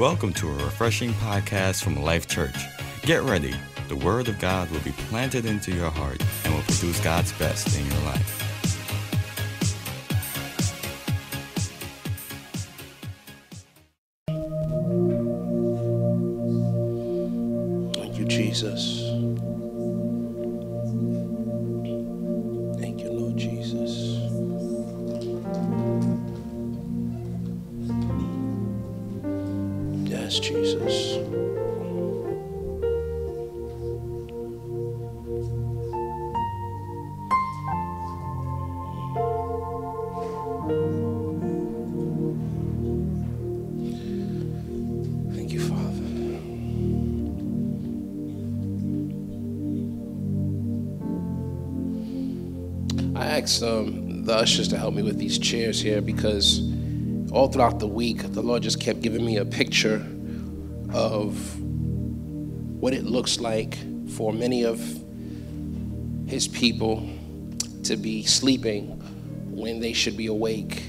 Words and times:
Welcome 0.00 0.32
to 0.32 0.48
a 0.48 0.54
refreshing 0.54 1.12
podcast 1.12 1.84
from 1.84 2.02
Life 2.02 2.26
Church. 2.26 2.56
Get 3.02 3.22
ready. 3.22 3.54
The 3.88 3.96
Word 3.96 4.28
of 4.28 4.38
God 4.38 4.70
will 4.70 4.80
be 4.80 4.92
planted 4.92 5.44
into 5.44 5.72
your 5.72 5.90
heart 5.90 6.22
and 6.46 6.54
will 6.54 6.62
produce 6.62 6.98
God's 7.00 7.32
best 7.32 7.78
in 7.78 7.84
your 7.84 8.00
life. 8.06 8.36
Thank 17.92 18.16
you, 18.16 18.24
Jesus. 18.24 18.89
Help 54.90 54.96
me 54.96 55.02
with 55.04 55.18
these 55.18 55.38
chairs 55.38 55.80
here 55.80 56.00
because 56.00 56.68
all 57.30 57.46
throughout 57.46 57.78
the 57.78 57.86
week, 57.86 58.22
the 58.32 58.42
Lord 58.42 58.64
just 58.64 58.80
kept 58.80 59.00
giving 59.02 59.24
me 59.24 59.36
a 59.36 59.44
picture 59.44 60.04
of 60.92 61.60
what 61.60 62.92
it 62.92 63.04
looks 63.04 63.38
like 63.38 63.78
for 64.10 64.32
many 64.32 64.64
of 64.64 64.80
His 66.26 66.48
people 66.48 67.08
to 67.84 67.96
be 67.96 68.24
sleeping 68.24 68.88
when 69.54 69.78
they 69.78 69.92
should 69.92 70.16
be 70.16 70.26
awake. 70.26 70.82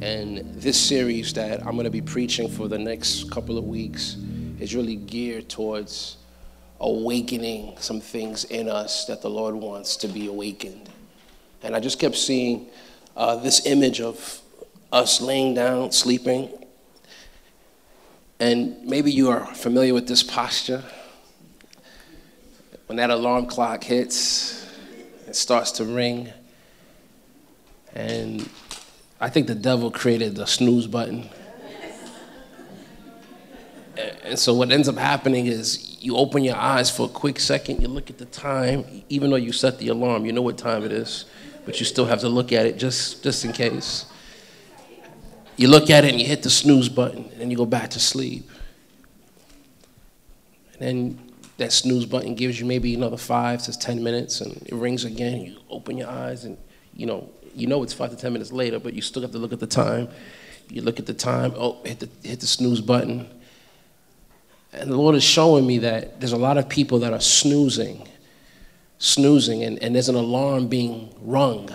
And 0.00 0.38
this 0.54 0.80
series 0.80 1.34
that 1.34 1.60
I'm 1.66 1.72
going 1.72 1.84
to 1.84 1.90
be 1.90 2.00
preaching 2.00 2.48
for 2.48 2.66
the 2.66 2.78
next 2.78 3.30
couple 3.30 3.58
of 3.58 3.64
weeks 3.64 4.16
is 4.58 4.74
really 4.74 4.96
geared 4.96 5.50
towards 5.50 6.16
awakening 6.80 7.76
some 7.78 8.00
things 8.00 8.44
in 8.44 8.70
us 8.70 9.04
that 9.04 9.20
the 9.20 9.28
Lord 9.28 9.54
wants 9.54 9.98
to 9.98 10.08
be 10.08 10.28
awakened. 10.28 10.88
And 11.62 11.76
I 11.76 11.80
just 11.80 11.98
kept 11.98 12.16
seeing 12.16 12.70
uh, 13.16 13.36
this 13.36 13.66
image 13.66 14.00
of 14.00 14.40
us 14.92 15.20
laying 15.20 15.54
down, 15.54 15.92
sleeping. 15.92 16.50
And 18.40 18.84
maybe 18.84 19.12
you 19.12 19.30
are 19.30 19.46
familiar 19.54 19.94
with 19.94 20.08
this 20.08 20.22
posture. 20.22 20.82
When 22.86 22.96
that 22.96 23.10
alarm 23.10 23.46
clock 23.46 23.84
hits, 23.84 24.66
it 25.26 25.36
starts 25.36 25.72
to 25.72 25.84
ring. 25.84 26.30
And 27.94 28.48
I 29.20 29.30
think 29.30 29.46
the 29.46 29.54
devil 29.54 29.90
created 29.90 30.34
the 30.34 30.46
snooze 30.46 30.86
button. 30.86 31.28
And 34.24 34.38
so 34.38 34.54
what 34.54 34.72
ends 34.72 34.88
up 34.88 34.96
happening 34.96 35.46
is 35.46 36.02
you 36.02 36.16
open 36.16 36.42
your 36.42 36.56
eyes 36.56 36.90
for 36.90 37.06
a 37.06 37.08
quick 37.08 37.38
second, 37.38 37.82
you 37.82 37.88
look 37.88 38.10
at 38.10 38.18
the 38.18 38.24
time, 38.24 39.04
even 39.08 39.30
though 39.30 39.36
you 39.36 39.52
set 39.52 39.78
the 39.78 39.88
alarm, 39.88 40.24
you 40.24 40.32
know 40.32 40.42
what 40.42 40.58
time 40.58 40.82
it 40.82 40.92
is, 40.92 41.26
but 41.64 41.78
you 41.78 41.86
still 41.86 42.06
have 42.06 42.20
to 42.20 42.28
look 42.28 42.52
at 42.52 42.66
it 42.66 42.78
just, 42.78 43.22
just 43.22 43.44
in 43.44 43.52
case. 43.52 44.06
You 45.56 45.68
look 45.68 45.90
at 45.90 46.04
it 46.04 46.10
and 46.10 46.20
you 46.20 46.26
hit 46.26 46.42
the 46.42 46.50
snooze 46.50 46.88
button, 46.88 47.30
and 47.38 47.50
you 47.50 47.56
go 47.56 47.66
back 47.66 47.90
to 47.90 48.00
sleep. 48.00 48.50
And 50.74 50.82
then 50.82 51.32
that 51.58 51.72
snooze 51.72 52.06
button 52.06 52.34
gives 52.34 52.58
you 52.58 52.66
maybe 52.66 52.94
another 52.94 53.16
five 53.16 53.62
to 53.64 53.78
10 53.78 54.02
minutes, 54.02 54.40
and 54.40 54.56
it 54.66 54.74
rings 54.74 55.04
again. 55.04 55.42
You 55.42 55.58
open 55.70 55.96
your 55.96 56.08
eyes, 56.08 56.44
and 56.44 56.56
you 56.94 57.06
know, 57.06 57.30
you 57.54 57.66
know 57.66 57.82
it's 57.82 57.92
five 57.92 58.10
to 58.10 58.16
10 58.16 58.32
minutes 58.32 58.52
later, 58.52 58.78
but 58.78 58.94
you 58.94 59.02
still 59.02 59.22
have 59.22 59.32
to 59.32 59.38
look 59.38 59.52
at 59.52 59.60
the 59.60 59.66
time. 59.66 60.08
You 60.68 60.82
look 60.82 60.98
at 60.98 61.06
the 61.06 61.14
time, 61.14 61.52
oh, 61.56 61.82
hit 61.84 62.00
the, 62.00 62.08
hit 62.26 62.40
the 62.40 62.46
snooze 62.46 62.80
button. 62.80 63.28
And 64.72 64.90
the 64.90 64.96
Lord 64.96 65.14
is 65.14 65.22
showing 65.22 65.66
me 65.66 65.78
that 65.78 66.18
there's 66.18 66.32
a 66.32 66.38
lot 66.38 66.56
of 66.56 66.68
people 66.68 66.98
that 67.00 67.12
are 67.12 67.20
snoozing, 67.20 68.08
snoozing, 69.02 69.64
and, 69.64 69.82
and 69.82 69.96
there's 69.96 70.08
an 70.08 70.14
alarm 70.14 70.68
being 70.68 71.12
rung. 71.20 71.68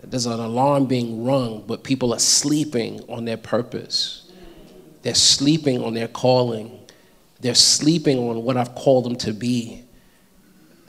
There's 0.00 0.26
an 0.26 0.38
alarm 0.38 0.86
being 0.86 1.24
rung, 1.24 1.64
but 1.66 1.82
people 1.82 2.14
are 2.14 2.20
sleeping 2.20 3.00
on 3.08 3.24
their 3.24 3.36
purpose. 3.36 4.30
They're 5.02 5.14
sleeping 5.14 5.82
on 5.82 5.94
their 5.94 6.06
calling. 6.06 6.78
They're 7.40 7.56
sleeping 7.56 8.18
on 8.18 8.44
what 8.44 8.56
I've 8.56 8.76
called 8.76 9.06
them 9.06 9.16
to 9.16 9.32
be. 9.32 9.82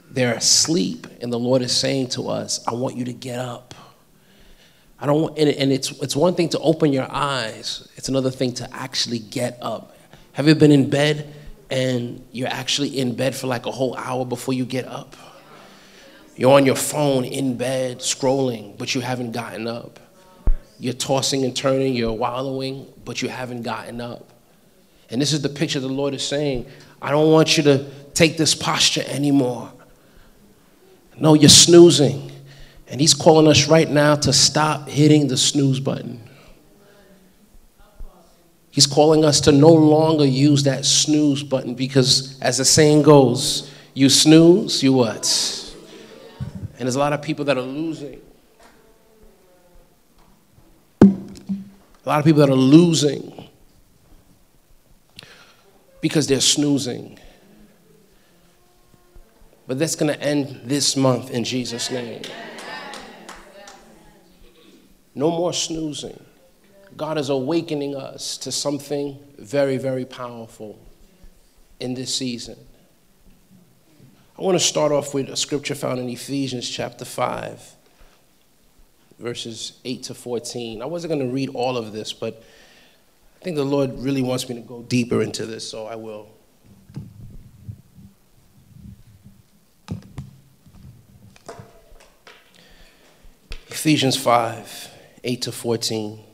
They're 0.08 0.34
asleep, 0.34 1.08
and 1.20 1.32
the 1.32 1.40
Lord 1.40 1.60
is 1.60 1.76
saying 1.76 2.10
to 2.10 2.28
us, 2.28 2.64
I 2.68 2.74
want 2.74 2.96
you 2.96 3.04
to 3.06 3.12
get 3.12 3.40
up. 3.40 3.74
I 5.00 5.06
don't 5.06 5.22
want, 5.22 5.38
and, 5.38 5.50
and 5.50 5.72
it's, 5.72 5.90
it's 6.00 6.14
one 6.14 6.36
thing 6.36 6.50
to 6.50 6.58
open 6.60 6.92
your 6.92 7.10
eyes, 7.10 7.88
it's 7.96 8.08
another 8.08 8.30
thing 8.30 8.54
to 8.54 8.74
actually 8.74 9.18
get 9.18 9.58
up. 9.60 9.98
Have 10.34 10.46
you 10.46 10.54
been 10.54 10.70
in 10.70 10.88
bed 10.88 11.34
and 11.70 12.24
you're 12.32 12.48
actually 12.48 12.98
in 12.98 13.14
bed 13.14 13.34
for 13.34 13.46
like 13.46 13.66
a 13.66 13.70
whole 13.70 13.96
hour 13.96 14.24
before 14.24 14.54
you 14.54 14.64
get 14.64 14.86
up? 14.86 15.16
You're 16.36 16.52
on 16.52 16.66
your 16.66 16.76
phone 16.76 17.24
in 17.24 17.56
bed 17.56 18.00
scrolling, 18.00 18.76
but 18.76 18.94
you 18.94 19.00
haven't 19.00 19.32
gotten 19.32 19.66
up. 19.66 19.98
You're 20.78 20.94
tossing 20.94 21.44
and 21.44 21.56
turning, 21.56 21.94
you're 21.94 22.12
wallowing, 22.12 22.92
but 23.04 23.22
you 23.22 23.28
haven't 23.28 23.62
gotten 23.62 24.00
up. 24.00 24.32
And 25.08 25.20
this 25.20 25.32
is 25.32 25.40
the 25.40 25.48
picture 25.48 25.80
the 25.80 25.88
Lord 25.88 26.14
is 26.14 26.26
saying 26.26 26.66
I 27.00 27.10
don't 27.10 27.30
want 27.30 27.56
you 27.56 27.62
to 27.64 27.86
take 28.14 28.36
this 28.36 28.54
posture 28.54 29.04
anymore. 29.06 29.72
No, 31.18 31.34
you're 31.34 31.48
snoozing. 31.48 32.32
And 32.88 33.00
He's 33.00 33.14
calling 33.14 33.48
us 33.48 33.68
right 33.68 33.88
now 33.88 34.14
to 34.16 34.32
stop 34.32 34.88
hitting 34.88 35.28
the 35.28 35.36
snooze 35.36 35.80
button. 35.80 36.25
He's 38.76 38.86
calling 38.86 39.24
us 39.24 39.40
to 39.40 39.52
no 39.52 39.72
longer 39.72 40.26
use 40.26 40.64
that 40.64 40.84
snooze 40.84 41.42
button 41.42 41.74
because, 41.74 42.38
as 42.42 42.58
the 42.58 42.64
saying 42.66 43.04
goes, 43.04 43.72
you 43.94 44.10
snooze, 44.10 44.82
you 44.82 44.92
what? 44.92 45.24
And 46.40 46.80
there's 46.80 46.96
a 46.96 46.98
lot 46.98 47.14
of 47.14 47.22
people 47.22 47.46
that 47.46 47.56
are 47.56 47.62
losing. 47.62 48.20
A 51.00 51.06
lot 52.04 52.18
of 52.18 52.26
people 52.26 52.40
that 52.40 52.50
are 52.50 52.54
losing 52.54 53.48
because 56.02 56.26
they're 56.26 56.42
snoozing. 56.42 57.18
But 59.66 59.78
that's 59.78 59.94
going 59.94 60.12
to 60.12 60.20
end 60.20 60.60
this 60.64 60.98
month 60.98 61.30
in 61.30 61.44
Jesus' 61.44 61.90
name. 61.90 62.20
No 65.14 65.30
more 65.30 65.54
snoozing. 65.54 66.25
God 66.96 67.18
is 67.18 67.28
awakening 67.28 67.94
us 67.94 68.38
to 68.38 68.52
something 68.52 69.18
very, 69.38 69.76
very 69.76 70.06
powerful 70.06 70.78
in 71.78 71.92
this 71.92 72.14
season. 72.14 72.56
I 74.38 74.42
want 74.42 74.58
to 74.58 74.64
start 74.64 74.92
off 74.92 75.12
with 75.12 75.28
a 75.28 75.36
scripture 75.36 75.74
found 75.74 75.98
in 75.98 76.08
Ephesians 76.08 76.68
chapter 76.68 77.04
5, 77.04 77.74
verses 79.18 79.78
8 79.84 80.04
to 80.04 80.14
14. 80.14 80.80
I 80.80 80.86
wasn't 80.86 81.12
going 81.12 81.26
to 81.26 81.32
read 81.32 81.50
all 81.50 81.76
of 81.76 81.92
this, 81.92 82.14
but 82.14 82.42
I 83.40 83.44
think 83.44 83.56
the 83.56 83.64
Lord 83.64 83.98
really 83.98 84.22
wants 84.22 84.48
me 84.48 84.54
to 84.54 84.62
go 84.62 84.82
deeper 84.82 85.20
into 85.20 85.44
this, 85.44 85.68
so 85.68 85.86
I 85.86 85.96
will. 85.96 86.30
Ephesians 93.68 94.16
5, 94.16 94.90
8 95.24 95.42
to 95.42 95.52
14. 95.52 96.25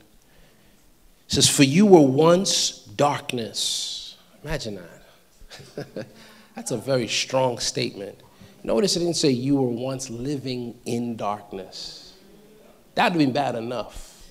It 1.32 1.36
says, 1.36 1.48
For 1.48 1.62
you 1.62 1.86
were 1.86 2.02
once 2.02 2.72
darkness. 2.72 4.18
Imagine 4.44 4.74
that. 4.74 6.06
That's 6.54 6.72
a 6.72 6.76
very 6.76 7.08
strong 7.08 7.56
statement. 7.56 8.20
Notice 8.62 8.96
it 8.96 8.98
didn't 8.98 9.16
say 9.16 9.30
you 9.30 9.56
were 9.56 9.66
once 9.66 10.10
living 10.10 10.78
in 10.84 11.16
darkness. 11.16 12.12
That 12.96 13.04
would 13.04 13.12
have 13.12 13.18
been 13.18 13.32
bad 13.32 13.54
enough. 13.54 14.28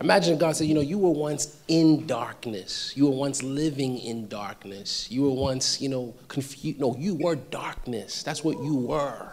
Imagine 0.00 0.36
God 0.36 0.56
said, 0.56 0.66
you 0.66 0.74
know, 0.74 0.80
you 0.80 0.98
were 0.98 1.10
once 1.10 1.60
in 1.68 2.08
darkness. 2.08 2.92
You 2.96 3.04
were 3.04 3.16
once 3.16 3.44
living 3.44 3.98
in 3.98 4.26
darkness. 4.26 5.08
You 5.12 5.22
were 5.22 5.30
once, 5.30 5.80
you 5.80 5.90
know, 5.90 6.12
confused. 6.26 6.80
No, 6.80 6.96
you 6.98 7.14
were 7.14 7.36
darkness. 7.36 8.24
That's 8.24 8.42
what 8.42 8.60
you 8.64 8.74
were. 8.74 9.32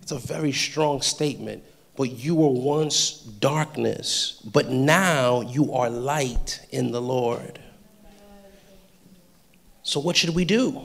It's 0.00 0.12
a 0.12 0.18
very 0.18 0.52
strong 0.52 1.02
statement. 1.02 1.64
But 1.96 2.10
you 2.18 2.34
were 2.34 2.48
once 2.48 3.12
darkness, 3.12 4.42
but 4.44 4.68
now 4.68 5.40
you 5.40 5.72
are 5.72 5.88
light 5.88 6.60
in 6.70 6.92
the 6.92 7.00
Lord. 7.00 7.58
So, 9.82 10.00
what 10.00 10.16
should 10.16 10.34
we 10.34 10.44
do? 10.44 10.82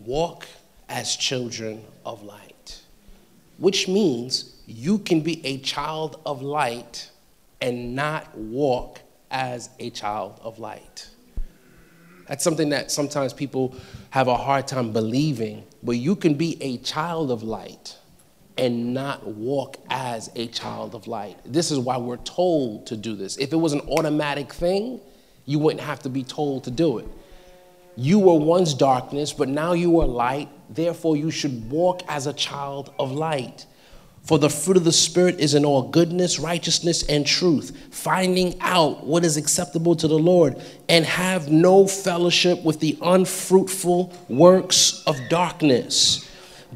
Walk 0.00 0.46
as 0.88 1.14
children 1.14 1.84
of 2.06 2.22
light, 2.22 2.80
which 3.58 3.86
means 3.86 4.54
you 4.66 4.98
can 4.98 5.20
be 5.20 5.44
a 5.44 5.58
child 5.58 6.20
of 6.24 6.42
light 6.42 7.10
and 7.60 7.94
not 7.94 8.36
walk 8.36 9.00
as 9.30 9.68
a 9.78 9.90
child 9.90 10.40
of 10.42 10.58
light. 10.58 11.08
That's 12.28 12.44
something 12.44 12.70
that 12.70 12.90
sometimes 12.90 13.32
people 13.32 13.74
have 14.10 14.28
a 14.28 14.36
hard 14.36 14.68
time 14.68 14.92
believing, 14.92 15.64
but 15.82 15.92
you 15.92 16.16
can 16.16 16.34
be 16.34 16.56
a 16.62 16.78
child 16.78 17.30
of 17.30 17.42
light 17.42 17.96
and 18.60 18.92
not 18.92 19.26
walk 19.26 19.78
as 19.88 20.30
a 20.36 20.46
child 20.46 20.94
of 20.94 21.06
light. 21.06 21.38
This 21.44 21.70
is 21.70 21.78
why 21.78 21.96
we're 21.96 22.18
told 22.18 22.86
to 22.88 22.96
do 22.96 23.16
this. 23.16 23.38
If 23.38 23.52
it 23.52 23.56
was 23.56 23.72
an 23.72 23.80
automatic 23.80 24.52
thing, 24.52 25.00
you 25.46 25.58
wouldn't 25.58 25.82
have 25.82 26.00
to 26.00 26.10
be 26.10 26.22
told 26.22 26.64
to 26.64 26.70
do 26.70 26.98
it. 26.98 27.08
You 27.96 28.18
were 28.18 28.38
once 28.38 28.74
darkness, 28.74 29.32
but 29.32 29.48
now 29.48 29.72
you 29.72 29.98
are 30.00 30.06
light. 30.06 30.50
Therefore, 30.68 31.16
you 31.16 31.30
should 31.30 31.70
walk 31.70 32.02
as 32.06 32.26
a 32.26 32.32
child 32.34 32.92
of 32.98 33.10
light. 33.10 33.66
For 34.22 34.38
the 34.38 34.50
fruit 34.50 34.76
of 34.76 34.84
the 34.84 34.92
Spirit 34.92 35.40
is 35.40 35.54
in 35.54 35.64
all 35.64 35.88
goodness, 35.88 36.38
righteousness, 36.38 37.02
and 37.04 37.26
truth, 37.26 37.76
finding 37.90 38.60
out 38.60 39.06
what 39.06 39.24
is 39.24 39.38
acceptable 39.38 39.96
to 39.96 40.06
the 40.06 40.18
Lord, 40.18 40.60
and 40.88 41.06
have 41.06 41.50
no 41.50 41.86
fellowship 41.86 42.62
with 42.62 42.80
the 42.80 42.98
unfruitful 43.00 44.12
works 44.28 45.02
of 45.06 45.16
darkness, 45.30 46.29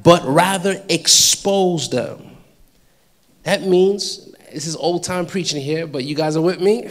but 0.05 0.23
rather 0.25 0.81
expose 0.89 1.89
them. 1.89 2.37
That 3.43 3.63
means, 3.63 4.33
this 4.53 4.67
is 4.67 4.77
old 4.77 5.03
time 5.03 5.27
preaching 5.27 5.61
here, 5.61 5.87
but 5.87 6.05
you 6.05 6.15
guys 6.15 6.37
are 6.37 6.43
with 6.43 6.61
me? 6.61 6.89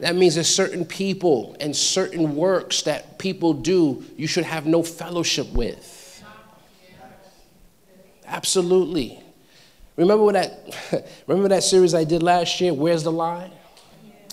That 0.00 0.16
means 0.16 0.34
there's 0.34 0.52
certain 0.52 0.84
people 0.84 1.56
and 1.60 1.74
certain 1.74 2.34
works 2.34 2.82
that 2.82 3.18
people 3.18 3.54
do 3.54 4.04
you 4.16 4.26
should 4.26 4.44
have 4.44 4.66
no 4.66 4.82
fellowship 4.82 5.52
with. 5.52 6.24
Absolutely. 8.26 9.22
Remember 9.96 10.32
that 10.32 11.06
remember 11.26 11.48
that 11.50 11.62
series 11.62 11.94
I 11.94 12.04
did 12.04 12.22
last 12.22 12.60
year, 12.60 12.74
Where's 12.74 13.04
the 13.04 13.12
Lie? 13.12 13.50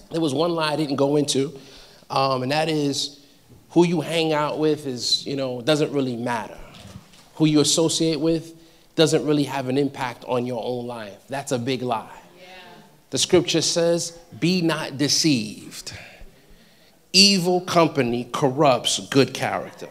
There 0.10 0.20
was 0.20 0.34
one 0.34 0.52
lie 0.52 0.74
I 0.74 0.76
didn't 0.76 0.98
go 0.98 1.16
into, 1.16 1.58
um, 2.10 2.44
and 2.44 2.52
that 2.52 2.68
is 2.68 3.26
who 3.70 3.86
you 3.86 4.02
hang 4.02 4.34
out 4.34 4.60
with 4.60 4.86
is, 4.86 5.26
you 5.26 5.38
know, 5.38 5.62
doesn't 5.62 5.94
really 5.94 6.18
matter. 6.18 6.58
Who 7.42 7.48
you 7.48 7.62
associate 7.62 8.20
with 8.20 8.54
doesn't 8.94 9.26
really 9.26 9.46
have 9.46 9.68
an 9.68 9.76
impact 9.76 10.24
on 10.28 10.46
your 10.46 10.64
own 10.64 10.86
life. 10.86 11.18
That's 11.28 11.52
a 11.52 11.58
big 11.58 11.82
lie. 11.82 12.22
The 13.10 13.18
scripture 13.18 13.64
says, 13.64 14.12
Be 14.40 14.62
not 14.62 15.00
deceived. 15.00 15.92
Evil 17.14 17.62
company 17.62 18.30
corrupts 18.32 19.00
good 19.08 19.34
character. 19.34 19.90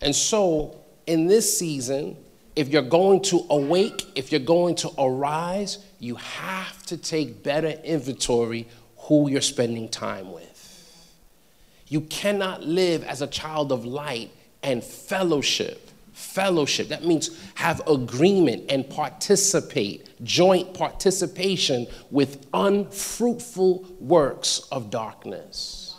And 0.00 0.16
so, 0.16 0.80
in 1.06 1.26
this 1.26 1.58
season, 1.58 2.16
if 2.56 2.68
you're 2.68 2.80
going 2.80 3.20
to 3.24 3.44
awake, 3.50 4.06
if 4.14 4.32
you're 4.32 4.40
going 4.40 4.74
to 4.76 4.90
arise, 4.98 5.84
you 5.98 6.14
have 6.14 6.82
to 6.86 6.96
take 6.96 7.42
better 7.42 7.74
inventory 7.84 8.66
who 8.96 9.28
you're 9.28 9.42
spending 9.42 9.90
time 9.90 10.32
with. 10.32 11.12
You 11.88 12.00
cannot 12.00 12.62
live 12.62 13.04
as 13.04 13.20
a 13.20 13.26
child 13.26 13.70
of 13.70 13.84
light 13.84 14.30
and 14.62 14.82
fellowship 14.82 15.88
fellowship. 16.18 16.88
That 16.88 17.04
means 17.04 17.30
have 17.54 17.80
agreement 17.88 18.64
and 18.68 18.88
participate, 18.88 20.08
joint 20.24 20.74
participation 20.74 21.86
with 22.10 22.46
unfruitful 22.52 23.86
works 24.00 24.60
of 24.72 24.90
darkness. 24.90 25.96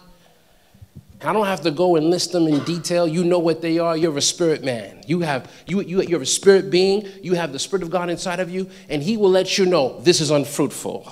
I 1.22 1.34
don't 1.34 1.46
have 1.46 1.62
to 1.62 1.72
go 1.72 1.98
and 1.98 2.10
list 2.10 2.32
them 2.32 2.48
in 2.48 2.64
detail. 2.64 3.06
You 3.08 3.26
know 3.26 3.40
what 3.40 3.62
they 3.62 3.80
are. 3.80 3.98
You're 3.98 4.18
a 4.18 4.22
spirit 4.22 4.64
man. 4.64 5.02
You 5.06 5.20
have 5.22 5.52
you, 5.68 5.82
you 5.82 6.02
you're 6.02 6.22
a 6.22 6.26
spirit 6.26 6.70
being. 6.70 7.06
You 7.22 7.34
have 7.34 7.52
the 7.52 7.60
spirit 7.60 7.84
of 7.84 7.90
God 7.90 8.10
inside 8.10 8.40
of 8.40 8.50
you, 8.50 8.70
and 8.88 9.04
He 9.04 9.18
will 9.18 9.30
let 9.30 9.58
you 9.58 9.66
know 9.66 10.00
this 10.00 10.22
is 10.22 10.32
unfruitful. 10.32 11.12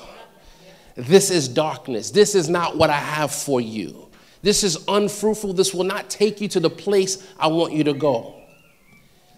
This 0.95 1.29
is 1.29 1.49
darkness. 1.49 2.11
This 2.11 2.35
is 2.35 2.47
not 2.47 2.77
what 2.77 2.89
I 2.89 2.95
have 2.97 3.33
for 3.33 3.59
you. 3.59 4.06
This 4.41 4.63
is 4.63 4.77
unfruitful. 4.87 5.53
This 5.53 5.73
will 5.73 5.83
not 5.83 6.09
take 6.09 6.41
you 6.41 6.47
to 6.49 6.59
the 6.59 6.69
place 6.69 7.27
I 7.39 7.47
want 7.47 7.73
you 7.73 7.83
to 7.85 7.93
go. 7.93 8.35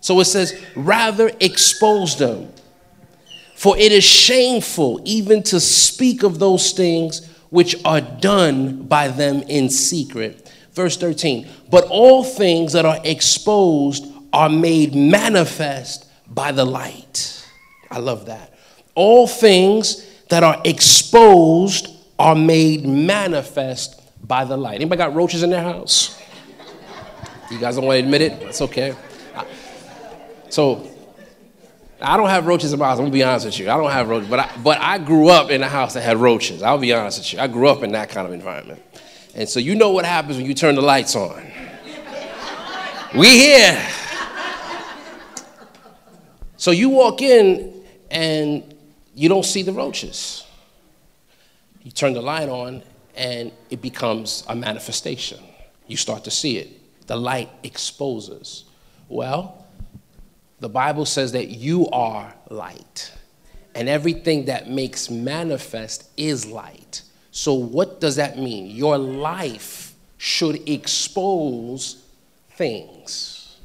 So 0.02 0.20
it 0.20 0.26
says, 0.26 0.60
rather 0.76 1.32
expose 1.40 2.18
them. 2.18 2.52
For 3.56 3.78
it 3.78 3.92
is 3.92 4.04
shameful 4.04 5.02
even 5.04 5.44
to 5.44 5.60
speak 5.60 6.24
of 6.24 6.40
those 6.40 6.72
things 6.72 7.28
which 7.50 7.76
are 7.84 8.00
done 8.00 8.84
by 8.84 9.10
them 9.10 9.42
in 9.44 9.70
secret. 9.70 10.50
Verse 10.72 10.96
13, 10.96 11.48
but 11.70 11.84
all 11.90 12.24
things 12.24 12.72
that 12.74 12.86
are 12.86 13.00
exposed 13.04 14.06
are 14.32 14.48
made 14.48 14.96
manifest 14.96 16.06
by 16.28 16.52
the 16.54 16.64
light. 16.64 17.46
I 17.92 18.00
love 18.00 18.28
that. 18.28 18.54
All 18.96 19.28
things 19.28 20.06
that 20.30 20.44
are 20.44 20.62
exposed 20.64 21.90
are 22.18 22.36
made 22.36 22.86
manifest 22.86 23.99
by 24.30 24.46
the 24.46 24.56
light. 24.56 24.76
Anybody 24.76 25.00
got 25.00 25.16
roaches 25.16 25.42
in 25.42 25.50
their 25.50 25.64
house? 25.64 26.22
You 27.50 27.58
guys 27.58 27.76
don't 27.76 27.86
want 27.86 27.98
to 27.98 28.04
admit 28.06 28.22
it? 28.22 28.40
That's 28.40 28.62
okay. 28.62 28.96
So 30.50 30.88
I 32.00 32.16
don't 32.16 32.30
have 32.30 32.46
roaches 32.46 32.72
in 32.72 32.78
my 32.78 32.86
house. 32.86 33.00
I'm 33.00 33.06
gonna 33.06 33.12
be 33.12 33.24
honest 33.24 33.48
with 33.48 33.58
you. 33.58 33.72
I 33.72 33.76
don't 33.76 33.90
have 33.90 34.08
roaches, 34.08 34.30
but 34.30 34.40
I, 34.40 34.52
but 34.64 34.78
I 34.80 35.00
grew 35.00 35.30
up 35.30 35.50
in 35.50 35.64
a 35.64 35.68
house 35.68 35.96
that 35.96 36.02
had 36.02 36.18
roaches. 36.18 36.62
I'll 36.62 36.78
be 36.78 36.94
honest 36.94 37.18
with 37.18 37.34
you. 37.34 37.40
I 37.40 37.48
grew 37.48 37.68
up 37.68 37.82
in 37.82 37.92
that 37.94 38.10
kind 38.10 38.28
of 38.28 38.34
environment, 38.34 38.82
and 39.34 39.50
so 39.50 39.60
you 39.60 39.74
know 39.74 39.90
what 39.90 40.06
happens 40.06 40.38
when 40.38 40.46
you 40.46 40.54
turn 40.54 40.76
the 40.76 40.82
lights 40.82 41.16
on. 41.16 41.52
we 43.16 43.30
here. 43.30 43.88
So 46.58 46.70
you 46.70 46.90
walk 46.90 47.24
in 47.24 47.84
and 48.12 48.76
you 49.16 49.28
don't 49.28 49.46
see 49.46 49.64
the 49.64 49.74
roaches. 49.74 50.46
You 51.82 51.92
turn 51.92 52.14
the 52.14 52.22
light 52.22 52.50
on 52.50 52.84
and 53.20 53.52
it 53.70 53.82
becomes 53.82 54.44
a 54.48 54.56
manifestation. 54.56 55.40
You 55.88 55.98
start 55.98 56.24
to 56.24 56.32
see 56.32 56.58
it. 56.58 56.70
The 57.08 57.18
light 57.18 57.50
exposes. 57.64 58.64
Well, 59.10 59.68
the 60.60 60.70
Bible 60.70 61.06
says 61.06 61.34
that 61.34 61.50
you 61.50 61.88
are 61.90 62.34
light, 62.50 63.12
and 63.76 63.90
everything 63.90 64.46
that 64.46 64.70
makes 64.70 65.10
manifest 65.10 66.10
is 66.16 66.46
light. 66.46 67.02
So, 67.32 67.54
what 67.54 68.00
does 68.00 68.16
that 68.16 68.38
mean? 68.38 68.68
Your 68.68 68.98
life 68.98 69.94
should 70.18 70.68
expose 70.68 72.04
things. 72.52 73.58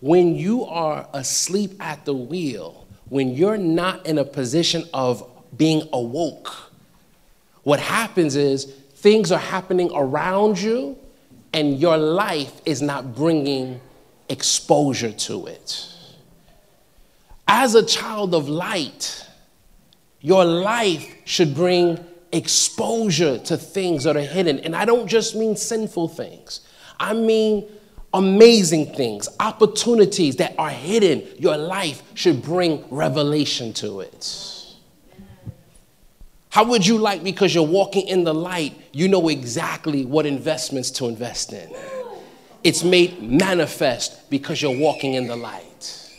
When 0.00 0.34
you 0.34 0.64
are 0.64 1.06
asleep 1.12 1.72
at 1.80 2.06
the 2.06 2.14
wheel, 2.14 2.86
when 3.08 3.34
you're 3.34 3.58
not 3.58 4.06
in 4.06 4.18
a 4.18 4.24
position 4.24 4.84
of 4.94 5.28
being 5.56 5.86
awoke, 5.92 6.70
what 7.62 7.80
happens 7.80 8.36
is 8.36 8.72
things 9.00 9.32
are 9.32 9.38
happening 9.38 9.90
around 9.94 10.60
you, 10.60 10.96
and 11.52 11.78
your 11.78 11.96
life 11.96 12.60
is 12.66 12.82
not 12.82 13.14
bringing 13.14 13.80
exposure 14.28 15.12
to 15.12 15.46
it. 15.46 15.88
As 17.48 17.74
a 17.74 17.84
child 17.84 18.34
of 18.34 18.48
light, 18.48 19.26
your 20.20 20.44
life 20.44 21.16
should 21.24 21.54
bring 21.54 21.98
exposure 22.32 23.38
to 23.38 23.56
things 23.56 24.04
that 24.04 24.16
are 24.16 24.20
hidden. 24.20 24.60
And 24.60 24.76
I 24.76 24.84
don't 24.84 25.08
just 25.08 25.34
mean 25.34 25.56
sinful 25.56 26.08
things, 26.08 26.60
I 26.98 27.14
mean 27.14 27.66
amazing 28.12 28.94
things, 28.94 29.28
opportunities 29.40 30.36
that 30.36 30.54
are 30.58 30.70
hidden. 30.70 31.26
Your 31.38 31.56
life 31.56 32.02
should 32.14 32.42
bring 32.42 32.84
revelation 32.90 33.72
to 33.74 34.00
it. 34.00 34.59
How 36.50 36.64
would 36.64 36.84
you 36.84 36.98
like, 36.98 37.22
because 37.22 37.54
you're 37.54 37.66
walking 37.66 38.08
in 38.08 38.24
the 38.24 38.34
light, 38.34 38.74
you 38.92 39.08
know 39.08 39.28
exactly 39.28 40.04
what 40.04 40.26
investments 40.26 40.90
to 40.92 41.06
invest 41.06 41.52
in? 41.52 41.72
It's 42.64 42.82
made 42.82 43.22
manifest 43.22 44.28
because 44.30 44.60
you're 44.60 44.76
walking 44.76 45.14
in 45.14 45.28
the 45.28 45.36
light. 45.36 46.10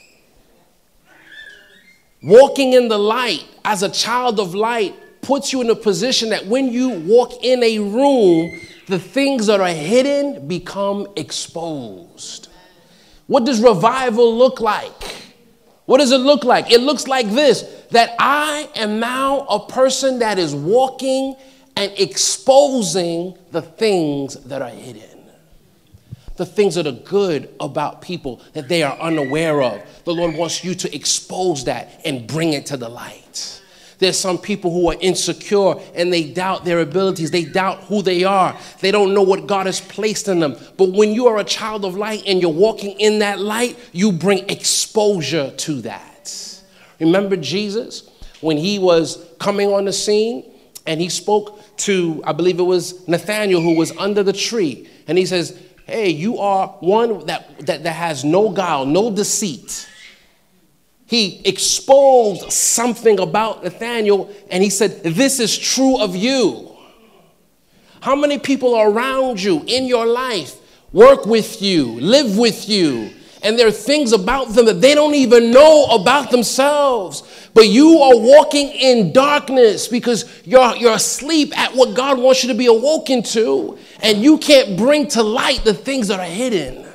Walking 2.24 2.74
in 2.74 2.88
the 2.88 2.98
light 2.98 3.46
as 3.66 3.84
a 3.84 3.90
child 3.90 4.40
of 4.40 4.56
light 4.56 4.96
puts 5.22 5.52
you 5.52 5.62
in 5.62 5.70
a 5.70 5.76
position 5.76 6.30
that 6.30 6.46
when 6.46 6.72
you 6.72 6.90
walk 6.90 7.44
in 7.44 7.62
a 7.62 7.80
room, 7.80 8.60
the 8.88 9.00
things 9.00 9.48
that 9.48 9.60
are 9.60 9.68
hidden 9.68 10.48
become 10.48 11.08
exposed. 11.16 12.48
What 13.28 13.44
does 13.46 13.62
revival 13.62 14.36
look 14.36 14.62
like? 14.62 15.21
What 15.86 15.98
does 15.98 16.12
it 16.12 16.20
look 16.20 16.44
like? 16.44 16.72
It 16.72 16.82
looks 16.82 17.08
like 17.08 17.30
this 17.30 17.64
that 17.92 18.16
I 18.20 18.70
am 18.76 19.00
now 19.00 19.42
a 19.42 19.68
person 19.68 20.20
that 20.20 20.40
is 20.40 20.56
walking 20.56 21.36
and 21.76 21.92
exposing 21.98 23.38
the 23.52 23.62
things 23.62 24.36
that 24.46 24.62
are 24.62 24.70
hidden 24.70 25.12
the 26.42 26.46
things 26.48 26.74
that 26.74 26.88
are 26.88 26.92
good 26.92 27.54
about 27.60 28.02
people 28.02 28.42
that 28.54 28.68
they 28.68 28.82
are 28.82 28.98
unaware 29.00 29.62
of. 29.62 29.80
The 30.06 30.14
Lord 30.14 30.36
wants 30.36 30.64
you 30.64 30.74
to 30.74 30.96
expose 30.96 31.66
that 31.66 32.02
and 32.04 32.26
bring 32.26 32.54
it 32.54 32.66
to 32.68 32.78
the 32.78 32.90
light. 32.90 33.61
There's 34.02 34.18
some 34.18 34.40
people 34.40 34.74
who 34.74 34.90
are 34.90 34.98
insecure 35.00 35.76
and 35.94 36.12
they 36.12 36.24
doubt 36.24 36.66
their 36.66 36.80
abilities. 36.80 37.30
They 37.30 37.46
doubt 37.46 37.84
who 37.84 38.02
they 38.02 38.24
are. 38.24 38.58
They 38.80 38.90
don't 38.90 39.14
know 39.14 39.22
what 39.22 39.46
God 39.46 39.68
has 39.68 39.80
placed 39.80 40.28
in 40.28 40.40
them. 40.40 40.58
But 40.76 40.90
when 40.90 41.14
you 41.14 41.28
are 41.28 41.38
a 41.38 41.44
child 41.44 41.86
of 41.86 41.96
light 41.96 42.24
and 42.26 42.42
you're 42.42 42.50
walking 42.50 43.00
in 43.00 43.20
that 43.20 43.40
light, 43.40 43.78
you 43.92 44.12
bring 44.12 44.50
exposure 44.50 45.52
to 45.52 45.82
that. 45.84 46.62
Remember 47.00 47.38
Jesus 47.38 48.10
when 48.42 48.58
he 48.58 48.80
was 48.80 49.24
coming 49.38 49.72
on 49.72 49.86
the 49.86 49.94
scene 49.94 50.52
and 50.88 51.00
he 51.00 51.08
spoke 51.08 51.60
to, 51.78 52.24
I 52.26 52.32
believe 52.32 52.60
it 52.60 52.64
was 52.64 53.08
Nathaniel, 53.08 53.62
who 53.62 53.76
was 53.76 53.96
under 53.98 54.24
the 54.24 54.34
tree. 54.34 54.90
And 55.08 55.16
he 55.16 55.28
says, 55.28 55.62
Hey, 55.86 56.10
you 56.10 56.40
are 56.40 56.70
one 56.80 57.28
that, 57.28 57.68
that, 57.68 57.84
that 57.84 57.94
has 57.94 58.24
no 58.24 58.50
guile, 58.50 58.88
no 58.88 59.12
deceit. 59.12 59.88
He 61.12 61.42
exposed 61.44 62.54
something 62.54 63.20
about 63.20 63.66
Nathaniel 63.66 64.34
and 64.50 64.64
he 64.64 64.70
said, 64.70 65.04
This 65.04 65.42
is 65.42 65.58
true 65.58 66.00
of 66.00 66.16
you. 66.16 66.72
How 68.00 68.16
many 68.16 68.40
people 68.40 68.74
are 68.76 68.90
around 68.90 69.44
you 69.44 69.62
in 69.68 69.88
your 69.88 70.06
life, 70.06 70.56
work 70.94 71.26
with 71.26 71.62
you, 71.62 72.00
live 72.00 72.38
with 72.38 72.70
you, 72.70 73.12
and 73.44 73.60
there 73.60 73.68
are 73.68 73.72
things 73.72 74.14
about 74.14 74.54
them 74.54 74.66
that 74.68 74.80
they 74.80 74.96
don't 74.96 75.14
even 75.14 75.52
know 75.52 75.84
about 75.88 76.32
themselves. 76.32 77.50
But 77.54 77.68
you 77.68 77.98
are 77.98 78.18
walking 78.18 78.70
in 78.70 79.12
darkness 79.12 79.90
because 79.90 80.42
you're, 80.46 80.78
you're 80.78 80.94
asleep 80.94 81.52
at 81.60 81.76
what 81.76 81.94
God 81.94 82.20
wants 82.20 82.42
you 82.42 82.54
to 82.54 82.58
be 82.58 82.68
awoken 82.68 83.22
to, 83.24 83.78
and 84.02 84.24
you 84.24 84.38
can't 84.38 84.78
bring 84.78 85.10
to 85.10 85.24
light 85.24 85.66
the 85.66 85.74
things 85.74 86.08
that 86.08 86.22
are 86.22 86.26
hidden. 86.26 86.86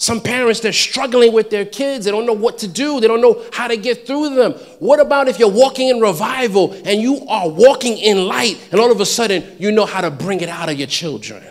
Some 0.00 0.20
parents, 0.20 0.60
they're 0.60 0.72
struggling 0.72 1.32
with 1.32 1.50
their 1.50 1.64
kids. 1.64 2.04
They 2.04 2.12
don't 2.12 2.24
know 2.24 2.32
what 2.32 2.58
to 2.58 2.68
do. 2.68 3.00
They 3.00 3.08
don't 3.08 3.20
know 3.20 3.44
how 3.52 3.66
to 3.66 3.76
get 3.76 4.06
through 4.06 4.36
them. 4.36 4.52
What 4.78 5.00
about 5.00 5.26
if 5.26 5.40
you're 5.40 5.50
walking 5.50 5.88
in 5.88 6.00
revival 6.00 6.72
and 6.84 7.02
you 7.02 7.26
are 7.28 7.48
walking 7.48 7.98
in 7.98 8.26
light 8.26 8.68
and 8.70 8.80
all 8.80 8.92
of 8.92 9.00
a 9.00 9.06
sudden 9.06 9.56
you 9.58 9.72
know 9.72 9.86
how 9.86 10.00
to 10.00 10.10
bring 10.10 10.40
it 10.40 10.48
out 10.48 10.68
of 10.68 10.78
your 10.78 10.86
children? 10.86 11.42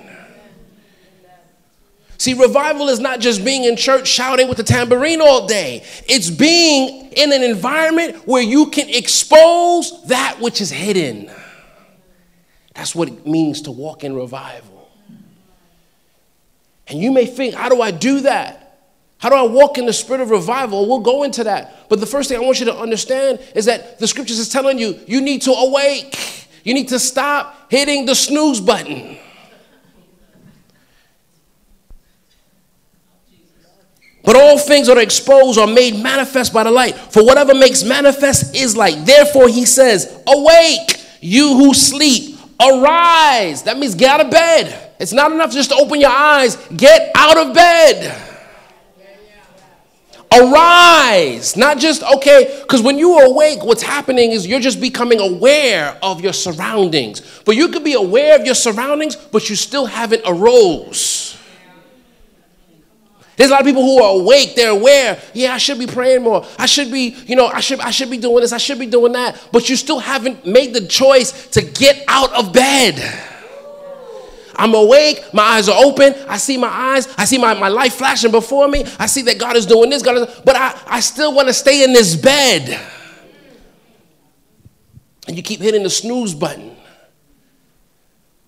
See, 2.18 2.34
revival 2.34 2.88
is 2.88 3.00
not 3.00 3.20
just 3.20 3.44
being 3.44 3.66
in 3.66 3.76
church 3.76 4.08
shouting 4.08 4.48
with 4.48 4.58
the 4.58 4.64
tambourine 4.64 5.22
all 5.22 5.46
day, 5.46 5.84
it's 6.08 6.30
being 6.30 7.12
in 7.12 7.32
an 7.32 7.44
environment 7.44 8.28
where 8.28 8.42
you 8.42 8.72
can 8.72 8.90
expose 8.90 10.04
that 10.06 10.40
which 10.40 10.62
is 10.62 10.72
hidden. 10.72 11.30
That's 12.74 12.96
what 12.96 13.10
it 13.10 13.28
means 13.28 13.62
to 13.64 13.72
walk 13.72 14.04
in 14.04 14.16
revival. 14.16 14.77
And 16.90 17.00
you 17.00 17.12
may 17.12 17.26
think, 17.26 17.54
how 17.54 17.70
do 17.70 17.82
I 17.82 17.92
do 17.92 18.22
that? 18.22 18.68
How 19.20 19.30
do 19.30 19.36
I 19.36 19.44
walk 19.44 19.78
in 19.78 19.86
the 19.86 19.94
spirit 19.94 20.22
of 20.22 20.30
revival? 20.30 20.88
We'll 20.88 21.00
go 21.00 21.24
into 21.24 21.44
that. 21.46 21.90
But 21.90 22.00
the 22.00 22.06
first 22.06 22.30
thing 22.30 22.38
I 22.38 22.42
want 22.42 22.60
you 22.60 22.66
to 22.68 22.76
understand 22.76 23.40
is 23.56 23.66
that 23.66 24.00
the 24.00 24.08
scriptures 24.08 24.38
is 24.38 24.50
telling 24.50 24.78
you, 24.78 25.00
you 25.08 25.22
need 25.22 25.42
to 25.44 25.52
awake. 25.52 26.48
You 26.64 26.74
need 26.74 26.90
to 26.90 27.00
stop 27.00 27.72
hitting 27.72 28.06
the 28.06 28.14
snooze 28.14 28.62
button. 28.62 29.18
But 34.24 34.36
all 34.36 34.60
things 34.60 34.88
that 34.88 34.98
are 34.98 35.02
exposed 35.02 35.58
are 35.58 35.68
made 35.68 35.96
manifest 35.96 36.54
by 36.54 36.64
the 36.64 36.72
light. 36.72 36.96
For 36.96 37.24
whatever 37.24 37.56
makes 37.56 37.84
manifest 37.84 38.56
is 38.56 38.76
light. 38.76 39.06
Therefore, 39.06 39.48
he 39.48 39.66
says, 39.66 40.22
Awake, 40.28 41.02
you 41.22 41.56
who 41.56 41.74
sleep, 41.74 42.38
arise. 42.60 43.64
That 43.64 43.78
means 43.78 43.96
get 43.96 44.20
out 44.20 44.26
of 44.26 44.32
bed. 44.32 44.87
It's 45.00 45.14
not 45.14 45.32
enough 45.32 45.52
just 45.52 45.70
to 45.70 45.76
open 45.76 46.00
your 46.02 46.12
eyes, 46.12 46.56
get 46.76 47.12
out 47.16 47.38
of 47.38 47.54
bed. 47.54 48.24
Arise, 50.34 51.56
not 51.56 51.78
just, 51.78 52.04
okay, 52.04 52.60
because 52.62 52.82
when 52.82 52.98
you 52.98 53.18
awake, 53.18 53.64
what's 53.64 53.82
happening 53.82 54.32
is 54.32 54.46
you're 54.46 54.60
just 54.60 54.82
becoming 54.82 55.20
aware 55.20 55.98
of 56.04 56.22
your 56.22 56.34
surroundings. 56.34 57.42
But 57.46 57.56
you 57.56 57.70
could 57.70 57.84
be 57.84 57.94
aware 57.94 58.38
of 58.38 58.46
your 58.46 58.56
surroundings, 58.56 59.16
but 59.16 59.50
you 59.50 59.56
still 59.56 59.86
haven't 59.86 60.24
arose. 60.26 61.38
There's 63.38 63.52
a 63.52 63.54
lot 63.54 63.62
of 63.62 63.68
people 63.68 63.84
who 63.84 64.02
are 64.04 64.20
awake, 64.20 64.56
they're 64.56 64.72
aware, 64.72 65.22
yeah, 65.34 65.54
I 65.54 65.60
should 65.60 65.78
be 65.78 65.86
praying 65.86 66.24
more. 66.24 66.46
I 66.58 66.66
should 66.66 66.92
be, 66.92 67.16
you 67.28 67.36
know, 67.36 67.48
I 67.48 67.60
should 67.60 67.80
I 67.80 67.92
should 67.92 68.10
be 68.10 68.18
doing 68.18 68.42
this, 68.42 68.52
I 68.52 68.58
should 68.58 68.80
be 68.80 68.88
doing 68.88 69.14
that, 69.14 69.40
but 69.54 69.70
you 69.70 69.76
still 69.76 70.00
haven't 70.00 70.46
made 70.46 70.74
the 70.74 70.86
choice 70.88 71.48
to 71.50 71.62
get 71.62 72.04
out 72.08 72.34
of 72.34 72.52
bed. 72.52 72.96
I'm 74.58 74.74
awake, 74.74 75.24
my 75.34 75.44
eyes 75.44 75.70
are 75.70 75.84
open, 75.84 76.16
I 76.28 76.38
see 76.38 76.58
my 76.58 76.68
eyes, 76.68 77.08
I 77.18 77.26
see 77.26 77.38
my, 77.38 77.54
my 77.54 77.68
life 77.68 77.94
flashing 77.94 78.32
before 78.32 78.68
me, 78.68 78.86
I 78.98 79.06
see 79.06 79.22
that 79.24 79.38
God 79.38 79.56
is 79.56 79.66
doing 79.66 79.90
this, 79.90 80.02
God 80.02 80.18
is, 80.18 80.42
but 80.44 80.56
I, 80.56 80.80
I 80.88 81.00
still 81.00 81.34
want 81.34 81.48
to 81.48 81.54
stay 81.54 81.84
in 81.84 81.94
this 81.94 82.16
bed. 82.16 82.80
And 85.28 85.36
you 85.36 85.44
keep 85.44 85.60
hitting 85.60 85.84
the 85.84 85.90
snooze 85.90 86.34
button. 86.34 86.76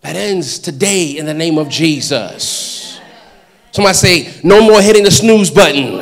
That 0.02 0.16
ends 0.16 0.60
today 0.60 1.18
in 1.18 1.26
the 1.26 1.34
name 1.34 1.58
of 1.58 1.68
Jesus. 1.70 3.00
Somebody 3.72 3.96
say, 3.96 4.40
no 4.44 4.62
more 4.62 4.82
hitting 4.82 5.04
the 5.04 5.12
snooze 5.12 5.52
button. 5.52 6.00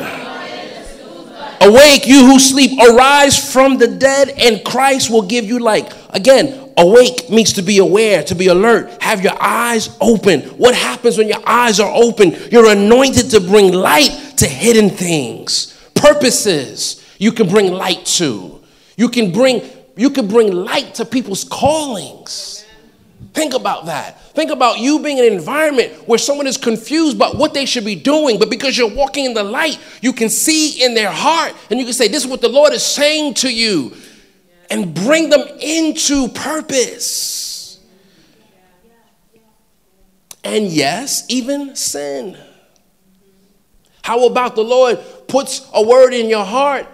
Awake, 1.60 2.06
you 2.06 2.24
who 2.26 2.38
sleep, 2.38 2.78
arise 2.80 3.52
from 3.52 3.76
the 3.76 3.88
dead, 3.88 4.30
and 4.30 4.64
Christ 4.64 5.10
will 5.10 5.22
give 5.22 5.44
you 5.44 5.58
light. 5.58 5.92
Again, 6.10 6.67
Awake 6.78 7.28
means 7.28 7.54
to 7.54 7.62
be 7.62 7.78
aware, 7.78 8.22
to 8.22 8.36
be 8.36 8.46
alert, 8.46 9.02
have 9.02 9.20
your 9.20 9.36
eyes 9.40 9.96
open. 10.00 10.42
What 10.58 10.76
happens 10.76 11.18
when 11.18 11.28
your 11.28 11.42
eyes 11.44 11.80
are 11.80 11.92
open? 11.92 12.36
You're 12.52 12.70
anointed 12.70 13.30
to 13.32 13.40
bring 13.40 13.72
light 13.72 14.34
to 14.36 14.46
hidden 14.46 14.88
things, 14.88 15.76
purposes 15.94 17.04
you 17.18 17.32
can 17.32 17.48
bring 17.48 17.72
light 17.72 18.06
to. 18.06 18.60
You 18.96 19.08
can 19.08 19.32
bring 19.32 19.68
you 19.96 20.10
can 20.10 20.28
bring 20.28 20.52
light 20.52 20.94
to 20.94 21.04
people's 21.04 21.42
callings. 21.42 22.64
Think 23.34 23.54
about 23.54 23.86
that. 23.86 24.20
Think 24.32 24.52
about 24.52 24.78
you 24.78 25.00
being 25.00 25.18
in 25.18 25.24
an 25.24 25.32
environment 25.32 25.92
where 26.06 26.20
someone 26.20 26.46
is 26.46 26.56
confused 26.56 27.16
about 27.16 27.36
what 27.36 27.52
they 27.52 27.66
should 27.66 27.84
be 27.84 27.96
doing, 27.96 28.38
but 28.38 28.48
because 28.48 28.78
you're 28.78 28.94
walking 28.94 29.24
in 29.24 29.34
the 29.34 29.42
light, 29.42 29.80
you 30.00 30.12
can 30.12 30.28
see 30.28 30.84
in 30.84 30.94
their 30.94 31.10
heart 31.10 31.52
and 31.70 31.80
you 31.80 31.84
can 31.84 31.94
say, 31.94 32.06
This 32.06 32.22
is 32.22 32.30
what 32.30 32.40
the 32.40 32.48
Lord 32.48 32.72
is 32.72 32.84
saying 32.84 33.34
to 33.34 33.52
you 33.52 33.96
and 34.70 34.94
bring 34.94 35.30
them 35.30 35.46
into 35.60 36.28
purpose. 36.28 37.80
And 40.44 40.66
yes, 40.66 41.24
even 41.28 41.76
sin. 41.76 42.36
How 44.02 44.26
about 44.26 44.54
the 44.54 44.64
Lord 44.64 44.98
puts 45.26 45.68
a 45.74 45.82
word 45.82 46.14
in 46.14 46.28
your 46.28 46.44
heart 46.44 46.86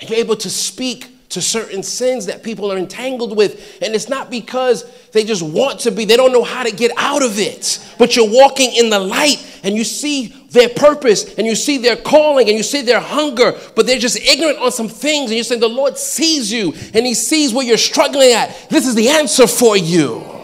and 0.00 0.08
you're 0.08 0.18
able 0.20 0.36
to 0.36 0.50
speak 0.50 1.08
to 1.30 1.42
certain 1.42 1.82
sins 1.82 2.26
that 2.26 2.42
people 2.42 2.72
are 2.72 2.78
entangled 2.78 3.36
with. 3.36 3.78
And 3.82 3.94
it's 3.94 4.08
not 4.08 4.30
because 4.30 4.84
they 5.10 5.24
just 5.24 5.42
want 5.42 5.80
to 5.80 5.90
be, 5.90 6.04
they 6.04 6.16
don't 6.16 6.32
know 6.32 6.44
how 6.44 6.62
to 6.62 6.70
get 6.70 6.90
out 6.96 7.22
of 7.22 7.38
it. 7.38 7.84
But 7.98 8.16
you're 8.16 8.30
walking 8.30 8.74
in 8.74 8.90
the 8.90 8.98
light 8.98 9.44
and 9.62 9.76
you 9.76 9.84
see 9.84 10.28
their 10.50 10.68
purpose 10.68 11.34
and 11.34 11.46
you 11.46 11.54
see 11.54 11.78
their 11.78 11.96
calling 11.96 12.48
and 12.48 12.56
you 12.56 12.62
see 12.62 12.82
their 12.82 13.00
hunger, 13.00 13.58
but 13.76 13.86
they're 13.86 13.98
just 13.98 14.18
ignorant 14.18 14.58
on 14.58 14.72
some 14.72 14.88
things. 14.88 15.30
And 15.30 15.36
you're 15.36 15.44
saying, 15.44 15.60
The 15.60 15.68
Lord 15.68 15.98
sees 15.98 16.50
you 16.50 16.72
and 16.94 17.04
He 17.04 17.14
sees 17.14 17.52
where 17.52 17.66
you're 17.66 17.76
struggling 17.76 18.32
at. 18.32 18.68
This 18.70 18.86
is 18.86 18.94
the 18.94 19.08
answer 19.08 19.46
for 19.46 19.76
you. 19.76 20.37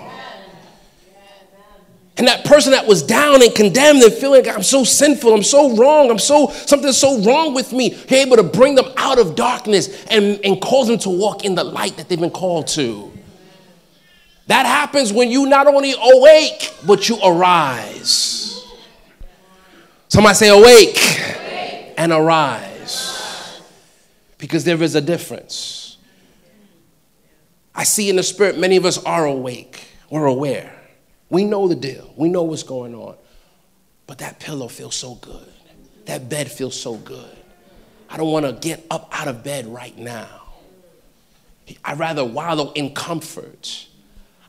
And 2.16 2.28
that 2.28 2.44
person 2.44 2.72
that 2.72 2.86
was 2.86 3.02
down 3.02 3.42
and 3.42 3.52
condemned 3.54 4.02
and 4.02 4.12
feeling 4.12 4.44
like 4.44 4.54
I'm 4.54 4.62
so 4.62 4.84
sinful, 4.84 5.34
I'm 5.34 5.42
so 5.42 5.76
wrong, 5.76 6.10
I'm 6.10 6.18
so 6.18 6.48
something's 6.48 6.96
so 6.96 7.20
wrong 7.22 7.54
with 7.54 7.72
me, 7.72 7.98
you're 8.08 8.20
able 8.20 8.36
to 8.36 8.44
bring 8.44 8.76
them 8.76 8.86
out 8.96 9.18
of 9.18 9.34
darkness 9.34 10.04
and, 10.04 10.38
and 10.44 10.60
cause 10.60 10.86
them 10.86 10.98
to 10.98 11.10
walk 11.10 11.44
in 11.44 11.56
the 11.56 11.64
light 11.64 11.96
that 11.96 12.08
they've 12.08 12.20
been 12.20 12.30
called 12.30 12.68
to. 12.68 13.10
That 14.46 14.66
happens 14.66 15.12
when 15.12 15.30
you 15.30 15.46
not 15.46 15.66
only 15.66 15.94
awake, 16.00 16.72
but 16.86 17.08
you 17.08 17.18
arise. 17.24 18.62
Somebody 20.08 20.34
say 20.34 20.48
awake, 20.50 20.96
awake. 20.96 21.94
and 21.96 22.12
arise. 22.12 23.60
Because 24.38 24.62
there 24.62 24.80
is 24.80 24.94
a 24.94 25.00
difference. 25.00 25.96
I 27.74 27.82
see 27.82 28.08
in 28.08 28.16
the 28.16 28.22
spirit, 28.22 28.56
many 28.56 28.76
of 28.76 28.84
us 28.84 29.02
are 29.04 29.24
awake. 29.24 29.88
We're 30.10 30.26
aware. 30.26 30.83
We 31.30 31.44
know 31.44 31.68
the 31.68 31.74
deal. 31.74 32.12
We 32.16 32.28
know 32.28 32.42
what's 32.42 32.62
going 32.62 32.94
on. 32.94 33.16
But 34.06 34.18
that 34.18 34.38
pillow 34.38 34.68
feels 34.68 34.94
so 34.94 35.14
good. 35.16 35.48
That 36.06 36.28
bed 36.28 36.50
feels 36.50 36.78
so 36.78 36.96
good. 36.96 37.36
I 38.10 38.16
don't 38.16 38.30
want 38.30 38.46
to 38.46 38.52
get 38.52 38.84
up 38.90 39.08
out 39.12 39.28
of 39.28 39.42
bed 39.42 39.66
right 39.66 39.96
now. 39.96 40.42
I'd 41.84 41.98
rather 41.98 42.24
wallow 42.24 42.72
in 42.72 42.94
comfort. 42.94 43.86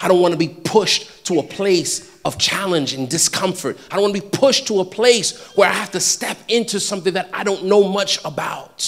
I 0.01 0.09
don't 0.09 0.21
want 0.21 0.33
to 0.33 0.37
be 0.37 0.49
pushed 0.49 1.25
to 1.27 1.39
a 1.39 1.43
place 1.43 2.19
of 2.25 2.37
challenge 2.37 2.93
and 2.93 3.09
discomfort. 3.09 3.77
I 3.89 3.95
don't 3.95 4.03
want 4.03 4.15
to 4.15 4.21
be 4.21 4.29
pushed 4.29 4.67
to 4.67 4.81
a 4.81 4.85
place 4.85 5.39
where 5.55 5.69
I 5.69 5.73
have 5.73 5.91
to 5.91 6.01
step 6.01 6.37
into 6.49 6.79
something 6.81 7.13
that 7.13 7.29
I 7.33 7.45
don't 7.45 7.65
know 7.65 7.87
much 7.87 8.23
about. 8.25 8.81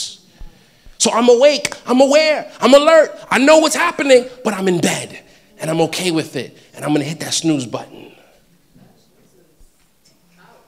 So 0.98 1.12
I'm 1.12 1.29
awake, 1.29 1.74
I'm 1.86 2.01
aware, 2.01 2.51
I'm 2.60 2.74
alert, 2.74 3.17
I 3.29 3.38
know 3.38 3.60
what's 3.60 3.75
happening, 3.75 4.25
but 4.44 4.53
I'm 4.53 4.67
in 4.67 4.82
bed 4.82 5.24
and 5.60 5.70
I'm 5.70 5.82
okay 5.82 6.12
with 6.12 6.36
it 6.36 6.58
and 6.74 6.84
I'm 6.84 6.92
going 6.92 7.02
to 7.02 7.08
hit 7.08 7.20
that 7.22 7.34
snooze 7.34 7.66
button. 7.66 8.12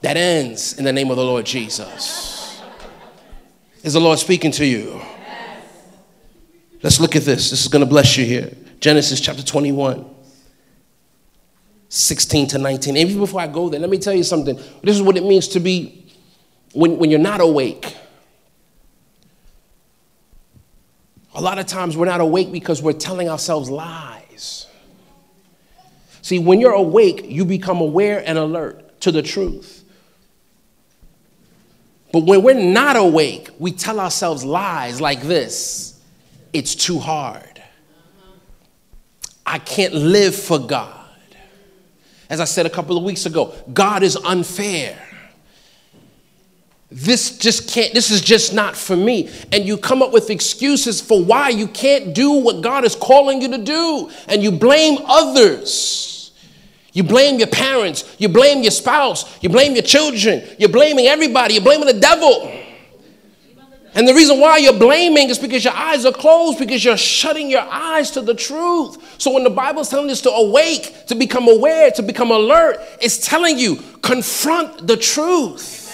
That 0.01 0.17
ends 0.17 0.77
in 0.77 0.85
the 0.85 0.93
name 0.93 1.09
of 1.09 1.17
the 1.17 1.23
Lord 1.23 1.45
Jesus. 1.45 2.61
Is 3.83 3.93
the 3.93 3.99
Lord 3.99 4.19
speaking 4.19 4.51
to 4.51 4.65
you? 4.65 5.01
Let's 6.81 6.99
look 6.99 7.15
at 7.15 7.23
this. 7.23 7.49
This 7.49 7.61
is 7.61 7.67
going 7.67 7.83
to 7.83 7.89
bless 7.89 8.17
you 8.17 8.25
here. 8.25 8.51
Genesis 8.79 9.19
chapter 9.19 9.43
21, 9.43 10.05
16 11.89 12.47
to 12.47 12.57
19. 12.57 12.95
And 12.95 13.09
even 13.09 13.21
before 13.21 13.41
I 13.41 13.47
go 13.47 13.67
there, 13.67 13.79
let 13.79 13.89
me 13.89 13.97
tell 13.97 14.13
you 14.13 14.23
something. 14.23 14.55
This 14.81 14.95
is 14.95 15.01
what 15.01 15.17
it 15.17 15.23
means 15.23 15.49
to 15.49 15.59
be 15.59 16.13
when, 16.73 16.97
when 16.97 17.09
you're 17.09 17.19
not 17.19 17.41
awake. 17.41 17.97
A 21.35 21.41
lot 21.41 21.59
of 21.59 21.67
times 21.67 21.97
we're 21.97 22.05
not 22.05 22.21
awake 22.21 22.51
because 22.51 22.81
we're 22.81 22.93
telling 22.93 23.29
ourselves 23.29 23.69
lies. 23.69 24.18
See, 26.29 26.37
when 26.37 26.61
you're 26.61 26.73
awake, 26.73 27.25
you 27.25 27.43
become 27.43 27.81
aware 27.81 28.21
and 28.23 28.37
alert 28.37 29.01
to 29.01 29.11
the 29.11 29.23
truth. 29.23 29.83
But 32.13 32.19
when 32.19 32.43
we're 32.43 32.53
not 32.53 32.95
awake, 32.95 33.49
we 33.57 33.71
tell 33.71 33.99
ourselves 33.99 34.45
lies 34.45 35.01
like 35.01 35.23
this 35.23 35.99
it's 36.53 36.75
too 36.75 36.99
hard. 36.99 37.63
I 39.43 39.57
can't 39.57 39.95
live 39.95 40.35
for 40.35 40.59
God. 40.59 41.09
As 42.29 42.39
I 42.39 42.45
said 42.45 42.67
a 42.67 42.69
couple 42.69 42.95
of 42.95 43.03
weeks 43.03 43.25
ago, 43.25 43.51
God 43.73 44.03
is 44.03 44.15
unfair 44.15 45.03
this 46.91 47.37
just 47.37 47.69
can't 47.69 47.93
this 47.93 48.09
is 48.09 48.19
just 48.19 48.51
not 48.51 48.75
for 48.75 48.95
me 48.95 49.29
and 49.51 49.63
you 49.63 49.77
come 49.77 50.01
up 50.01 50.11
with 50.11 50.31
excuses 50.31 50.99
for 50.99 51.23
why 51.23 51.49
you 51.49 51.67
can't 51.67 52.15
do 52.15 52.31
what 52.31 52.63
god 52.63 52.83
is 52.83 52.95
calling 52.95 53.43
you 53.43 53.47
to 53.47 53.59
do 53.59 54.09
and 54.27 54.41
you 54.41 54.51
blame 54.51 54.97
others 55.05 56.18
you 56.93 57.03
blame 57.03 57.37
your 57.37 57.47
parents. 57.47 58.15
You 58.17 58.29
blame 58.29 58.61
your 58.61 58.71
spouse. 58.71 59.41
You 59.41 59.49
blame 59.49 59.73
your 59.73 59.83
children. 59.83 60.43
You're 60.57 60.69
blaming 60.69 61.05
everybody. 61.05 61.53
You're 61.53 61.63
blaming 61.63 61.87
the 61.87 61.99
devil. 61.99 62.51
And 63.95 64.07
the 64.07 64.13
reason 64.13 64.39
why 64.39 64.57
you're 64.57 64.77
blaming 64.77 65.29
is 65.29 65.39
because 65.39 65.63
your 65.63 65.73
eyes 65.73 66.05
are 66.05 66.11
closed 66.11 66.59
because 66.59 66.85
you're 66.85 66.97
shutting 66.97 67.49
your 67.49 67.61
eyes 67.61 68.11
to 68.11 68.21
the 68.21 68.35
truth. 68.35 69.19
So 69.19 69.33
when 69.33 69.43
the 69.43 69.49
bible 69.49 69.81
is 69.81 69.89
telling 69.89 70.11
us 70.11 70.21
to 70.21 70.29
awake 70.29 71.07
to 71.07 71.15
become 71.15 71.47
aware 71.47 71.89
to 71.91 72.03
become 72.03 72.29
alert 72.29 72.77
it's 73.01 73.17
telling 73.17 73.57
you 73.57 73.77
confront 74.01 74.85
the 74.85 74.95
truth. 74.95 75.87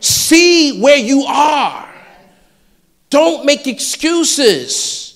See 0.00 0.80
where 0.80 0.96
you 0.96 1.24
are. 1.24 1.86
Don't 3.10 3.44
make 3.44 3.66
excuses. 3.66 5.09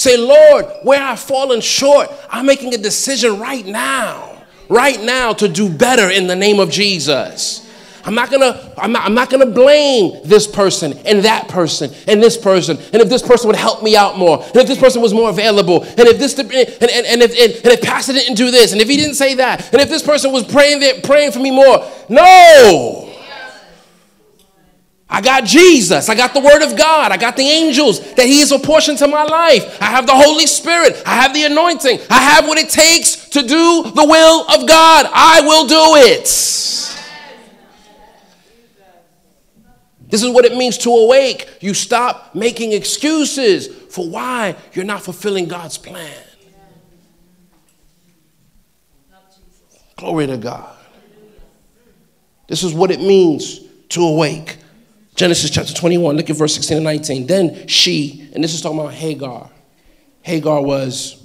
Say, 0.00 0.16
Lord, 0.16 0.64
where 0.82 0.98
I've 0.98 1.20
fallen 1.20 1.60
short, 1.60 2.10
I'm 2.30 2.46
making 2.46 2.72
a 2.72 2.78
decision 2.78 3.38
right 3.38 3.66
now, 3.66 4.42
right 4.70 4.98
now 4.98 5.34
to 5.34 5.46
do 5.46 5.68
better 5.68 6.08
in 6.08 6.26
the 6.26 6.34
name 6.34 6.58
of 6.58 6.70
Jesus. 6.70 7.70
I'm 8.06 8.14
not 8.14 8.30
gonna, 8.30 8.72
I'm 8.78 8.92
not, 8.92 9.04
I'm 9.04 9.12
not 9.12 9.28
gonna 9.28 9.44
blame 9.44 10.22
this 10.24 10.46
person 10.46 10.94
and 11.04 11.22
that 11.26 11.48
person 11.48 11.92
and 12.08 12.22
this 12.22 12.38
person. 12.38 12.78
And 12.94 13.02
if 13.02 13.10
this 13.10 13.20
person 13.20 13.48
would 13.48 13.56
help 13.56 13.82
me 13.82 13.94
out 13.94 14.16
more, 14.16 14.42
and 14.42 14.56
if 14.56 14.66
this 14.66 14.78
person 14.78 15.02
was 15.02 15.12
more 15.12 15.28
available, 15.28 15.82
and 15.82 16.00
if 16.00 16.18
this, 16.18 16.38
and, 16.38 16.50
and, 16.50 16.62
and 16.80 17.20
if, 17.20 17.32
and, 17.32 17.52
and 17.62 17.66
if 17.66 17.82
Pastor 17.82 18.14
didn't 18.14 18.36
do 18.36 18.50
this, 18.50 18.72
and 18.72 18.80
if 18.80 18.88
he 18.88 18.96
didn't 18.96 19.16
say 19.16 19.34
that, 19.34 19.70
and 19.70 19.82
if 19.82 19.90
this 19.90 20.02
person 20.02 20.32
was 20.32 20.44
praying, 20.44 21.02
praying 21.02 21.32
for 21.32 21.40
me 21.40 21.50
more. 21.50 21.86
No! 22.08 23.09
I 25.10 25.20
got 25.20 25.44
Jesus. 25.44 26.08
I 26.08 26.14
got 26.14 26.34
the 26.34 26.40
Word 26.40 26.62
of 26.62 26.78
God. 26.78 27.10
I 27.10 27.16
got 27.16 27.36
the 27.36 27.42
angels 27.42 28.14
that 28.14 28.26
He 28.26 28.40
is 28.40 28.52
a 28.52 28.58
portion 28.58 28.96
to 28.96 29.08
my 29.08 29.24
life. 29.24 29.82
I 29.82 29.86
have 29.86 30.06
the 30.06 30.14
Holy 30.14 30.46
Spirit. 30.46 31.02
I 31.04 31.16
have 31.20 31.34
the 31.34 31.44
anointing. 31.44 31.98
I 32.08 32.20
have 32.20 32.46
what 32.46 32.58
it 32.58 32.68
takes 32.68 33.28
to 33.30 33.42
do 33.42 33.82
the 33.90 34.06
will 34.06 34.48
of 34.48 34.68
God. 34.68 35.06
I 35.12 35.40
will 35.40 35.66
do 35.66 35.96
it. 35.96 36.28
This 40.10 40.22
is 40.22 40.30
what 40.30 40.44
it 40.44 40.56
means 40.56 40.78
to 40.78 40.90
awake. 40.90 41.48
You 41.60 41.74
stop 41.74 42.34
making 42.34 42.72
excuses 42.72 43.66
for 43.66 44.08
why 44.08 44.56
you're 44.72 44.84
not 44.84 45.02
fulfilling 45.02 45.46
God's 45.46 45.78
plan. 45.78 46.24
Glory 49.96 50.28
to 50.28 50.36
God. 50.36 50.76
This 52.46 52.62
is 52.62 52.72
what 52.72 52.90
it 52.90 53.00
means 53.00 53.60
to 53.90 54.02
awake. 54.02 54.56
Genesis 55.20 55.50
chapter 55.50 55.74
21, 55.74 56.16
look 56.16 56.30
at 56.30 56.36
verse 56.36 56.54
16 56.54 56.78
and 56.78 56.84
19. 56.84 57.26
Then 57.26 57.66
she, 57.68 58.30
and 58.32 58.42
this 58.42 58.54
is 58.54 58.62
talking 58.62 58.80
about 58.80 58.94
Hagar. 58.94 59.50
Hagar 60.22 60.62
was 60.62 61.22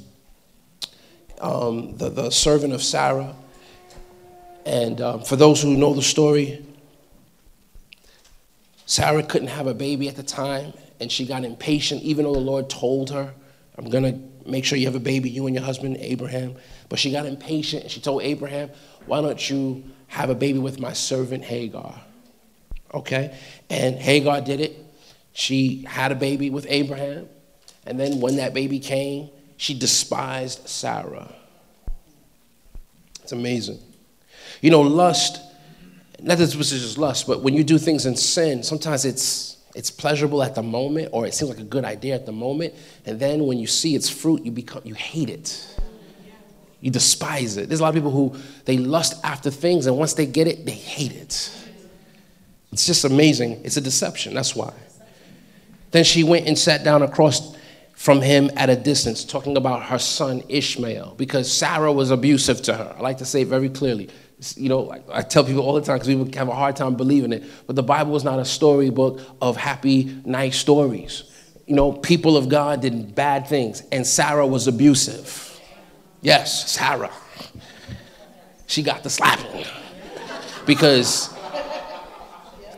um, 1.39 1.96
the, 1.96 2.10
the 2.10 2.30
servant 2.30 2.74
of 2.74 2.84
Sarah. 2.84 3.34
And 4.65 5.00
um, 5.00 5.24
for 5.24 5.38
those 5.38 5.62
who 5.62 5.78
know 5.78 5.93
the 5.93 6.02
story, 6.02 6.65
Sarah 8.86 9.24
couldn't 9.24 9.48
have 9.48 9.65
a 9.65 9.74
baby 9.74 10.10
at 10.10 10.17
the 10.17 10.24
time, 10.24 10.74
and 11.00 11.10
she 11.10 11.26
got 11.26 11.46
impatient, 11.46 12.02
even 12.04 12.26
though 12.26 12.34
the 12.34 12.39
Lord 12.41 12.69
told 12.69 13.12
her, 13.12 13.34
I'm 13.78 13.89
going 13.89 14.04
to 14.04 14.50
make 14.50 14.65
sure 14.65 14.78
you 14.78 14.88
have 14.88 14.96
a 14.96 15.00
baby, 15.00 15.30
you 15.30 15.48
and 15.48 15.56
your 15.56 15.63
husband, 15.63 15.96
Abraham. 16.02 16.58
But 16.89 17.00
she 17.00 17.13
got 17.13 17.26
impatient, 17.26 17.84
and 17.84 17.91
she 17.93 18.02
told 18.02 18.24
Abraham, 18.24 18.72
Why 19.06 19.22
don't 19.22 19.50
you 19.50 19.86
have 20.08 20.30
a 20.30 20.36
baby 20.36 20.60
with 20.60 20.82
my 20.82 20.91
servant 20.91 21.46
Hagar? 21.46 22.05
Okay? 22.93 23.38
And 23.69 23.95
Hagar 23.95 24.41
did 24.41 24.62
it. 24.62 24.78
She 25.34 25.84
had 25.88 26.12
a 26.12 26.15
baby 26.15 26.50
with 26.50 26.65
Abraham. 26.69 27.28
And 27.86 28.00
then 28.00 28.19
when 28.19 28.38
that 28.38 28.54
baby 28.54 28.80
came, 28.80 29.30
she 29.58 29.78
despised 29.78 30.67
Sarah. 30.67 31.34
It's 33.24 33.32
amazing. 33.32 33.80
You 34.62 34.71
know, 34.71 34.82
lust, 34.82 35.41
not 36.21 36.38
that 36.38 36.45
this 36.45 36.56
was 36.56 36.69
just 36.69 36.98
lust, 36.98 37.28
but 37.28 37.41
when 37.41 37.54
you 37.54 37.63
do 37.63 37.78
things 37.78 38.06
in 38.06 38.15
sin, 38.15 38.63
sometimes 38.63 39.06
it's 39.06 39.56
it's 39.76 39.91
pleasurable 39.91 40.41
at 40.41 40.56
the 40.56 40.63
moment, 40.63 41.10
or 41.12 41.26
it 41.28 41.34
seems 41.34 41.50
like 41.50 41.60
a 41.60 41.63
good 41.63 41.84
idea 41.84 42.15
at 42.15 42.26
the 42.26 42.32
moment, 42.32 42.74
and 43.06 43.19
then 43.19 43.45
when 43.45 43.58
you 43.58 43.67
see 43.67 43.93
its 43.93 44.10
fruit, 44.10 44.45
you 44.45 44.52
become 44.52 44.82
you 44.86 44.93
hate 44.93 45.30
it. 45.30 45.67
You 46.80 46.91
despise 46.91 47.58
it. 47.58 47.67
There's 47.67 47.80
a 47.80 47.84
lot 47.84 47.89
of 47.89 47.95
people 47.95 48.12
who 48.12 48.36
they 48.65 48.78
lust 48.78 49.19
after 49.24 49.50
things, 49.50 49.86
and 49.88 49.98
once 49.98 50.13
they 50.13 50.26
get 50.26 50.48
it, 50.48 50.65
they 50.65 50.71
hate 50.71 51.13
it. 51.13 51.52
It's 52.76 52.86
just 52.86 53.06
amazing. 53.06 53.62
It's 53.64 53.78
a 53.78 53.82
deception. 53.82 54.34
That's 54.34 54.54
why. 54.54 54.74
Then 55.92 56.04
she 56.04 56.26
went 56.26 56.46
and 56.46 56.60
sat 56.60 56.84
down 56.84 57.04
across 57.04 57.56
from 57.94 58.22
him 58.22 58.52
at 58.58 58.70
a 58.70 58.76
distance, 58.76 59.24
talking 59.24 59.56
about 59.56 59.84
her 59.84 59.98
son 59.98 60.44
Ishmael, 60.50 61.16
because 61.16 61.50
Sarah 61.50 61.94
was 61.94 62.12
abusive 62.12 62.62
to 62.64 62.74
her. 62.74 62.94
I 62.98 63.00
like 63.00 63.20
to 63.20 63.26
say 63.26 63.46
very 63.46 63.70
clearly. 63.70 64.10
You 64.58 64.68
know, 64.68 64.94
I, 65.10 65.22
tell 65.22 65.46
people 65.46 65.62
all 65.62 65.72
the 65.72 65.80
time 65.80 65.96
because 65.96 66.10
people 66.10 66.28
have 66.38 66.50
a 66.50 66.54
hard 66.54 66.76
time 66.76 66.96
believing 66.96 67.32
it, 67.32 67.46
but 67.66 67.78
the 67.78 67.84
Bible 67.84 68.14
is 68.18 68.26
not 68.26 68.40
a 68.40 68.46
storybook 68.46 69.22
of 69.42 69.56
happy, 69.56 70.14
nice 70.26 70.58
stories. 70.58 71.32
You 71.68 71.78
know, 71.78 71.94
people 71.94 72.36
of 72.36 72.50
God 72.50 72.82
did 72.82 73.16
bad 73.16 73.48
things, 73.48 73.84
and 73.94 74.06
Sarah 74.06 74.46
was 74.46 74.68
abusive. 74.68 75.62
Yes, 76.22 76.70
Sarah. 76.70 77.14
She 78.68 78.84
got 78.84 79.02
the 79.02 79.10
slapping 79.10 79.66
because 80.66 81.35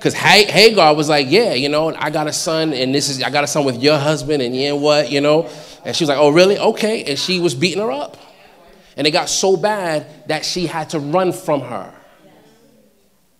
because 0.07 0.49
Hagar 0.49 0.95
was 0.95 1.09
like, 1.09 1.27
yeah, 1.29 1.53
you 1.53 1.67
know, 1.67 1.93
I 1.93 2.09
got 2.09 2.27
a 2.27 2.33
son, 2.33 2.71
and 2.71 2.95
this 2.95 3.09
is 3.09 3.21
I 3.21 3.29
got 3.29 3.43
a 3.43 3.47
son 3.47 3.65
with 3.65 3.83
your 3.83 3.97
husband, 3.97 4.41
and 4.41 4.55
you 4.55 4.61
yeah, 4.61 4.71
what, 4.71 5.11
you 5.11 5.19
know? 5.19 5.49
And 5.83 5.93
she 5.93 6.05
was 6.05 6.09
like, 6.09 6.17
oh, 6.17 6.29
really? 6.29 6.57
Okay. 6.57 7.03
And 7.03 7.19
she 7.19 7.41
was 7.41 7.53
beating 7.53 7.81
her 7.81 7.91
up. 7.91 8.15
And 8.95 9.05
it 9.05 9.11
got 9.11 9.27
so 9.27 9.57
bad 9.57 10.27
that 10.29 10.45
she 10.45 10.65
had 10.65 10.91
to 10.91 10.99
run 10.99 11.33
from 11.33 11.59
her. 11.59 11.93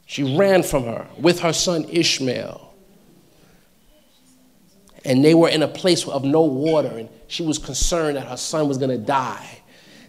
She 0.08 0.38
ran 0.38 0.62
from 0.62 0.84
her 0.84 1.08
with 1.18 1.40
her 1.40 1.54
son 1.54 1.86
Ishmael. 1.86 2.74
And 5.06 5.24
they 5.24 5.34
were 5.34 5.50
in 5.50 5.64
a 5.64 5.70
place 5.70 6.06
of 6.06 6.26
no 6.26 6.42
water, 6.42 6.98
and 6.98 7.08
she 7.28 7.44
was 7.44 7.60
concerned 7.60 8.18
that 8.18 8.28
her 8.28 8.38
son 8.38 8.68
was 8.68 8.78
going 8.78 8.92
to 8.92 8.98
die. 8.98 9.60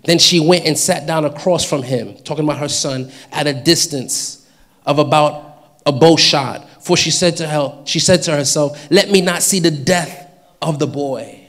Then 0.04 0.18
she 0.18 0.40
went 0.40 0.66
and 0.66 0.76
sat 0.76 1.06
down 1.06 1.24
across 1.24 1.64
from 1.64 1.84
him, 1.84 2.16
talking 2.24 2.42
about 2.42 2.58
her 2.58 2.68
son, 2.68 3.12
at 3.30 3.46
a 3.46 3.54
distance 3.54 4.44
of 4.84 4.98
about 4.98 5.47
a 5.88 5.92
bow 5.92 6.16
shot. 6.16 6.68
For 6.82 6.96
she 6.96 7.10
said 7.10 7.36
to 7.38 7.48
her, 7.48 7.82
she 7.84 7.98
said 7.98 8.22
to 8.24 8.32
herself, 8.32 8.90
Let 8.90 9.10
me 9.10 9.20
not 9.20 9.42
see 9.42 9.58
the 9.58 9.70
death 9.70 10.30
of 10.62 10.78
the 10.78 10.86
boy. 10.86 11.46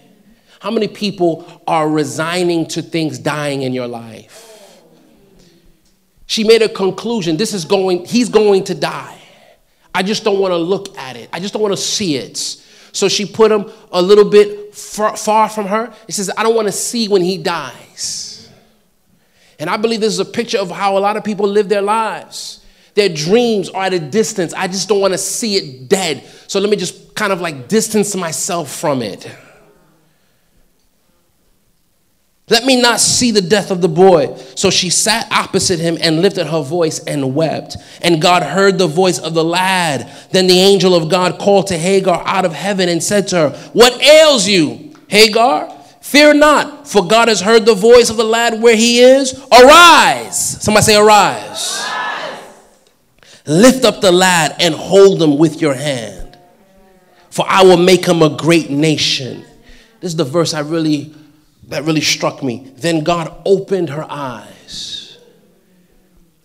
How 0.59 0.71
many 0.71 0.87
people 0.87 1.61
are 1.67 1.87
resigning 1.87 2.67
to 2.67 2.81
things 2.81 3.19
dying 3.19 3.61
in 3.61 3.73
your 3.73 3.87
life? 3.87 4.83
She 6.25 6.43
made 6.43 6.61
a 6.61 6.69
conclusion. 6.69 7.37
This 7.37 7.53
is 7.53 7.65
going, 7.65 8.05
he's 8.05 8.29
going 8.29 8.65
to 8.65 8.75
die. 8.75 9.17
I 9.95 10.03
just 10.03 10.23
don't 10.23 10.39
want 10.39 10.51
to 10.51 10.57
look 10.57 10.97
at 10.97 11.15
it. 11.15 11.29
I 11.33 11.39
just 11.39 11.53
don't 11.53 11.61
want 11.61 11.73
to 11.73 11.81
see 11.81 12.15
it. 12.15 12.37
So 12.91 13.07
she 13.07 13.25
put 13.25 13.51
him 13.51 13.71
a 13.91 14.01
little 14.01 14.29
bit 14.29 14.75
far, 14.75 15.15
far 15.15 15.49
from 15.49 15.65
her. 15.67 15.93
He 16.05 16.11
says, 16.11 16.29
I 16.37 16.43
don't 16.43 16.55
want 16.55 16.67
to 16.67 16.71
see 16.71 17.07
when 17.07 17.21
he 17.21 17.37
dies. 17.37 18.49
And 19.57 19.69
I 19.69 19.77
believe 19.77 20.01
this 20.01 20.13
is 20.13 20.19
a 20.19 20.25
picture 20.25 20.59
of 20.59 20.71
how 20.71 20.97
a 20.97 20.99
lot 20.99 21.17
of 21.17 21.23
people 21.23 21.47
live 21.47 21.67
their 21.69 21.81
lives. 21.81 22.58
Their 22.95 23.09
dreams 23.09 23.69
are 23.69 23.83
at 23.83 23.93
a 23.93 23.99
distance. 23.99 24.53
I 24.53 24.67
just 24.67 24.89
don't 24.89 24.99
want 24.99 25.13
to 25.13 25.17
see 25.17 25.55
it 25.55 25.89
dead. 25.89 26.23
So 26.47 26.59
let 26.59 26.69
me 26.69 26.75
just 26.75 27.15
kind 27.15 27.31
of 27.31 27.41
like 27.41 27.67
distance 27.67 28.15
myself 28.15 28.71
from 28.73 29.01
it. 29.01 29.29
Let 32.49 32.65
me 32.65 32.81
not 32.81 32.99
see 32.99 33.29
the 33.29 33.41
death 33.41 33.69
of 33.69 33.81
the 33.81 33.87
boy. 33.87 34.35
So 34.55 34.71
she 34.71 34.89
sat 34.89 35.31
opposite 35.31 35.79
him 35.79 35.97
and 36.01 36.21
lifted 36.21 36.47
her 36.47 36.63
voice 36.63 36.99
and 36.99 37.35
wept. 37.35 37.77
And 38.01 38.19
God 38.19 38.41
heard 38.41 38.79
the 38.79 38.87
voice 38.87 39.19
of 39.19 39.35
the 39.35 39.43
lad. 39.43 40.11
Then 40.31 40.47
the 40.47 40.59
angel 40.59 40.95
of 40.95 41.09
God 41.09 41.37
called 41.37 41.67
to 41.67 41.77
Hagar 41.77 42.23
out 42.25 42.45
of 42.45 42.53
heaven 42.53 42.89
and 42.89 43.03
said 43.03 43.27
to 43.29 43.35
her, 43.35 43.49
What 43.73 44.01
ails 44.01 44.47
you, 44.47 44.95
Hagar? 45.09 45.75
Fear 46.01 46.35
not, 46.35 46.87
for 46.87 47.05
God 47.05 47.27
has 47.27 47.39
heard 47.39 47.67
the 47.67 47.75
voice 47.75 48.09
of 48.09 48.17
the 48.17 48.23
lad 48.23 48.59
where 48.59 48.75
he 48.75 48.99
is. 48.99 49.33
Arise. 49.51 50.63
Somebody 50.63 50.85
say, 50.85 50.95
Arise. 50.95 51.98
Lift 53.49 53.83
up 53.83 53.99
the 53.99 54.11
lad 54.11 54.57
and 54.59 54.75
hold 54.75 55.19
him 55.19 55.39
with 55.39 55.59
your 55.59 55.73
hand. 55.73 56.37
for 57.31 57.45
I 57.47 57.63
will 57.63 57.77
make 57.77 58.05
him 58.05 58.21
a 58.21 58.29
great 58.29 58.69
nation. 58.69 59.43
This 60.01 60.11
is 60.11 60.15
the 60.15 60.23
verse 60.23 60.53
I 60.53 60.59
really 60.59 61.13
that 61.67 61.83
really 61.83 62.01
struck 62.01 62.43
me. 62.43 62.71
Then 62.75 63.03
God 63.03 63.35
opened 63.45 63.89
her 63.89 64.05
eyes 64.07 65.17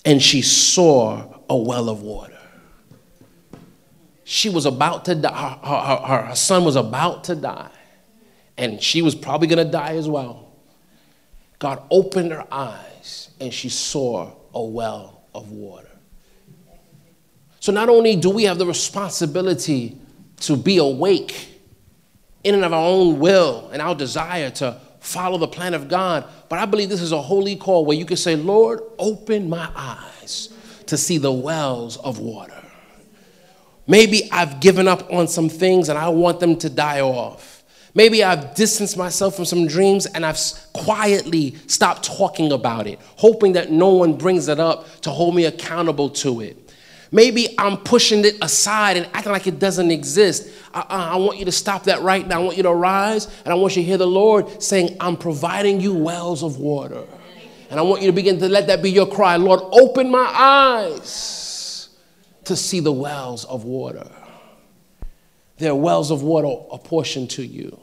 and 0.05 0.23
she 0.23 0.40
saw 0.43 1.40
a 1.49 1.57
well 1.57 1.88
of 1.90 2.03
water. 2.03 2.38
She 4.25 4.49
was 4.49 4.64
about 4.64 5.05
to 5.07 5.14
die, 5.14 5.59
her, 5.62 5.97
her, 6.07 6.27
her, 6.29 6.35
son 6.35 6.64
was 6.64 6.77
about 6.77 7.25
to 7.25 7.35
die, 7.35 7.71
and 8.57 8.83
she 8.83 9.03
was 9.03 9.14
probably 9.14 9.49
gonna 9.49 9.64
die 9.64 9.97
as 9.97 10.09
well. 10.09 10.53
God 11.59 11.83
opened 11.90 12.33
her 12.33 12.47
eyes 12.51 13.29
and 13.40 13.53
she 13.53 13.69
saw 13.69 14.33
a 14.55 14.62
well 14.62 15.23
of 15.35 15.51
water. 15.53 15.84
So, 17.64 17.72
not 17.72 17.88
only 17.88 18.14
do 18.14 18.29
we 18.29 18.44
have 18.44 18.59
the 18.59 18.66
responsibility 18.66 19.96
to 20.40 20.55
be 20.55 20.77
awake 20.77 21.48
in 22.42 22.55
and 22.55 22.62
of 22.62 22.74
our 22.74 22.87
own 22.87 23.18
will 23.18 23.70
and 23.72 23.81
our 23.81 23.94
desire 23.94 24.50
to 24.50 24.79
follow 25.00 25.38
the 25.38 25.48
plan 25.48 25.72
of 25.72 25.88
God. 25.88 26.29
But 26.50 26.59
I 26.59 26.66
believe 26.66 26.90
this 26.90 27.00
is 27.00 27.12
a 27.12 27.22
holy 27.22 27.57
call 27.57 27.87
where 27.87 27.96
you 27.96 28.05
can 28.05 28.18
say, 28.18 28.37
Lord, 28.37 28.83
open 28.98 29.48
my 29.48 29.66
eyes 29.74 30.53
to 30.88 30.98
see 30.98 31.16
the 31.16 31.33
wells 31.33 31.96
of 31.96 32.18
water. 32.18 32.62
Maybe 33.87 34.31
I've 34.31 34.61
given 34.61 34.87
up 34.87 35.11
on 35.11 35.27
some 35.27 35.48
things 35.48 35.88
and 35.88 35.98
I 35.98 36.11
want 36.11 36.40
them 36.40 36.57
to 36.57 36.68
die 36.68 37.00
off. 37.00 37.64
Maybe 37.94 38.22
I've 38.22 38.55
distanced 38.55 38.98
myself 38.98 39.37
from 39.37 39.46
some 39.46 39.66
dreams 39.66 40.05
and 40.05 40.27
I've 40.27 40.38
quietly 40.74 41.57
stopped 41.66 42.05
talking 42.05 42.53
about 42.53 42.87
it, 42.87 43.00
hoping 43.16 43.55
that 43.55 43.70
no 43.72 43.88
one 43.88 44.18
brings 44.18 44.48
it 44.48 44.61
up 44.61 45.00
to 45.00 45.09
hold 45.09 45.35
me 45.35 45.46
accountable 45.46 46.11
to 46.11 46.42
it. 46.42 46.63
Maybe 47.14 47.55
I'm 47.59 47.77
pushing 47.77 48.24
it 48.24 48.38
aside 48.42 48.96
and 48.96 49.07
acting 49.14 49.31
like 49.31 49.46
it 49.46 49.61
doesn't 49.61 49.92
exist. 49.92 50.48
I, 50.74 51.12
I, 51.12 51.16
want 51.16 51.38
you 51.38 51.44
to 51.44 51.53
stop 51.53 51.85
that 51.85 52.03
right 52.03 52.27
now. 52.27 52.40
I 52.40 52.42
want 52.42 52.57
you 52.57 52.64
to 52.64 52.74
rise 52.74 53.27
and 53.44 53.53
I 53.53 53.55
want 53.55 53.77
you 53.77 53.83
to 53.83 53.87
hear 53.87 53.98
the 53.98 54.05
Lord 54.05 54.61
saying, 54.61 54.96
I'm 54.98 55.16
providing 55.16 55.81
you 55.81 55.94
wells 55.94 56.42
of 56.42 56.59
water. 56.59 57.05
And 57.70 57.79
I 57.79 57.85
want 57.85 58.03
you 58.03 58.09
to 58.09 58.12
begin 58.12 58.40
to 58.40 58.48
let 58.48 58.66
that 58.66 58.83
be 58.83 58.90
your 58.90 59.07
cry 59.07 59.37
Lord, 59.37 59.61
open 59.70 60.11
my 60.11 60.29
eyes 60.29 61.90
to 62.46 62.57
see 62.57 62.81
the 62.81 62.90
wells 62.90 63.44
of 63.44 63.62
water. 63.62 64.11
There 65.59 65.70
are 65.70 65.77
wells 65.77 66.11
of 66.11 66.24
water 66.24 66.48
apportioned 66.72 67.31
to 67.31 67.46
you. 67.46 67.79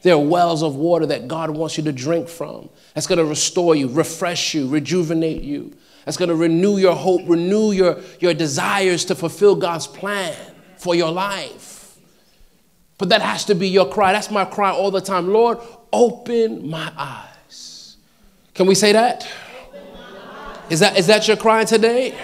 There 0.00 0.14
are 0.14 0.18
wells 0.18 0.62
of 0.62 0.76
water 0.76 1.04
that 1.04 1.28
God 1.28 1.50
wants 1.50 1.76
you 1.76 1.84
to 1.84 1.92
drink 1.92 2.30
from. 2.30 2.70
That's 2.94 3.06
going 3.06 3.18
to 3.18 3.26
restore 3.26 3.76
you, 3.76 3.88
refresh 3.88 4.54
you, 4.54 4.66
rejuvenate 4.66 5.42
you 5.42 5.76
that's 6.04 6.16
going 6.16 6.28
to 6.28 6.34
renew 6.34 6.76
your 6.76 6.94
hope, 6.94 7.22
renew 7.26 7.72
your, 7.72 8.00
your 8.20 8.34
desires 8.34 9.04
to 9.06 9.14
fulfill 9.14 9.56
God's 9.56 9.86
plan 9.86 10.36
for 10.76 10.94
your 10.94 11.10
life. 11.10 11.96
But 12.98 13.08
that 13.08 13.22
has 13.22 13.44
to 13.46 13.54
be 13.54 13.68
your 13.68 13.88
cry. 13.88 14.12
That's 14.12 14.30
my 14.30 14.44
cry 14.44 14.70
all 14.70 14.90
the 14.90 15.00
time. 15.00 15.28
Lord, 15.28 15.58
open 15.92 16.68
my 16.68 16.92
eyes. 16.96 17.96
Can 18.54 18.66
we 18.66 18.74
say 18.74 18.92
that? 18.92 19.28
Is 20.70 20.80
that, 20.80 20.96
is 20.96 21.06
that 21.08 21.26
your 21.26 21.36
cry 21.36 21.64
today? 21.64 22.16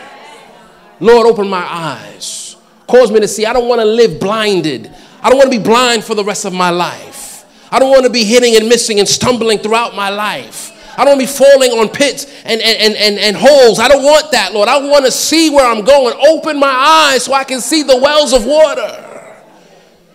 Lord, 1.00 1.26
open 1.26 1.48
my 1.48 1.64
eyes. 1.66 2.56
Cause 2.86 3.10
me 3.10 3.20
to 3.20 3.28
see. 3.28 3.46
I 3.46 3.52
don't 3.52 3.68
want 3.68 3.80
to 3.80 3.84
live 3.84 4.20
blinded. 4.20 4.90
I 5.22 5.28
don't 5.28 5.38
want 5.38 5.52
to 5.52 5.58
be 5.58 5.62
blind 5.62 6.04
for 6.04 6.14
the 6.14 6.24
rest 6.24 6.44
of 6.44 6.52
my 6.52 6.70
life. 6.70 7.44
I 7.70 7.78
don't 7.78 7.90
want 7.90 8.04
to 8.04 8.10
be 8.10 8.24
hitting 8.24 8.56
and 8.56 8.68
missing 8.68 8.98
and 8.98 9.08
stumbling 9.08 9.58
throughout 9.58 9.94
my 9.94 10.08
life. 10.08 10.76
I 10.96 11.04
don't 11.04 11.18
want 11.18 11.20
to 11.20 11.26
be 11.26 11.32
falling 11.32 11.70
on 11.72 11.88
pits 11.88 12.26
and, 12.44 12.60
and, 12.60 12.96
and, 12.96 13.18
and, 13.18 13.36
holes. 13.36 13.78
I 13.78 13.88
don't 13.88 14.02
want 14.02 14.32
that, 14.32 14.52
Lord. 14.52 14.68
I 14.68 14.78
want 14.78 15.04
to 15.04 15.10
see 15.10 15.50
where 15.50 15.66
I'm 15.66 15.84
going. 15.84 16.14
Open 16.28 16.58
my 16.58 16.68
eyes 17.12 17.24
so 17.24 17.32
I 17.32 17.44
can 17.44 17.60
see 17.60 17.82
the 17.82 17.96
wells 17.96 18.32
of 18.32 18.44
water. 18.44 19.06